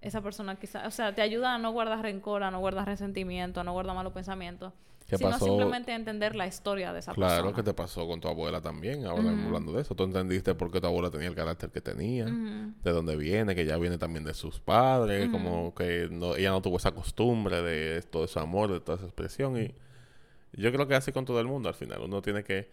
[0.00, 0.86] Esa persona quizás...
[0.86, 3.94] O sea, te ayuda a no guardar rencor, a no guardar resentimiento, a no guardar
[3.94, 5.46] malos pensamientos ¿Qué sino pasó?
[5.46, 7.56] simplemente entender la historia de esa Claro, persona.
[7.56, 9.94] que te pasó con tu abuela también, ahora hablando de eso.
[9.94, 13.64] Tú entendiste por qué tu abuela tenía el carácter que tenía, de dónde viene, que
[13.64, 18.02] ya viene también de sus padres, como que no, ella no tuvo esa costumbre de
[18.02, 19.56] todo ese amor, de toda esa expresión.
[19.56, 19.74] Y
[20.52, 22.00] yo creo que así con todo el mundo al final.
[22.02, 22.68] Uno tiene que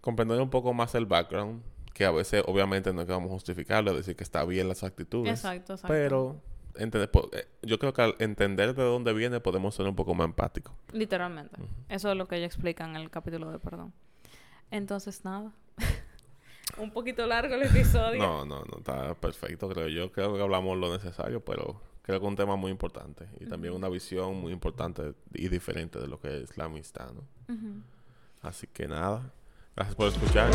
[0.00, 1.62] comprender un poco más el background,
[1.92, 4.84] que a veces obviamente no es que vamos a justificarlo, decir que está bien las
[4.84, 5.32] actitudes.
[5.32, 5.88] Exacto, exacto.
[5.92, 6.40] Pero
[6.78, 10.26] entender, eh, yo creo que al entender de dónde viene podemos ser un poco más
[10.26, 10.74] empáticos.
[10.92, 11.56] Literalmente.
[11.88, 13.92] Eso es lo que ella explica en el capítulo de perdón.
[14.70, 15.52] Entonces, nada.
[16.78, 18.18] Un poquito largo el episodio.
[18.18, 20.12] No, no, no, está perfecto, creo yo.
[20.12, 23.72] Creo que hablamos lo necesario, pero creo que es un tema muy importante y también
[23.74, 27.22] una visión muy importante y diferente de lo que es la amistad, ¿no?
[28.42, 29.32] Así que nada,
[29.74, 30.50] gracias por escuchar.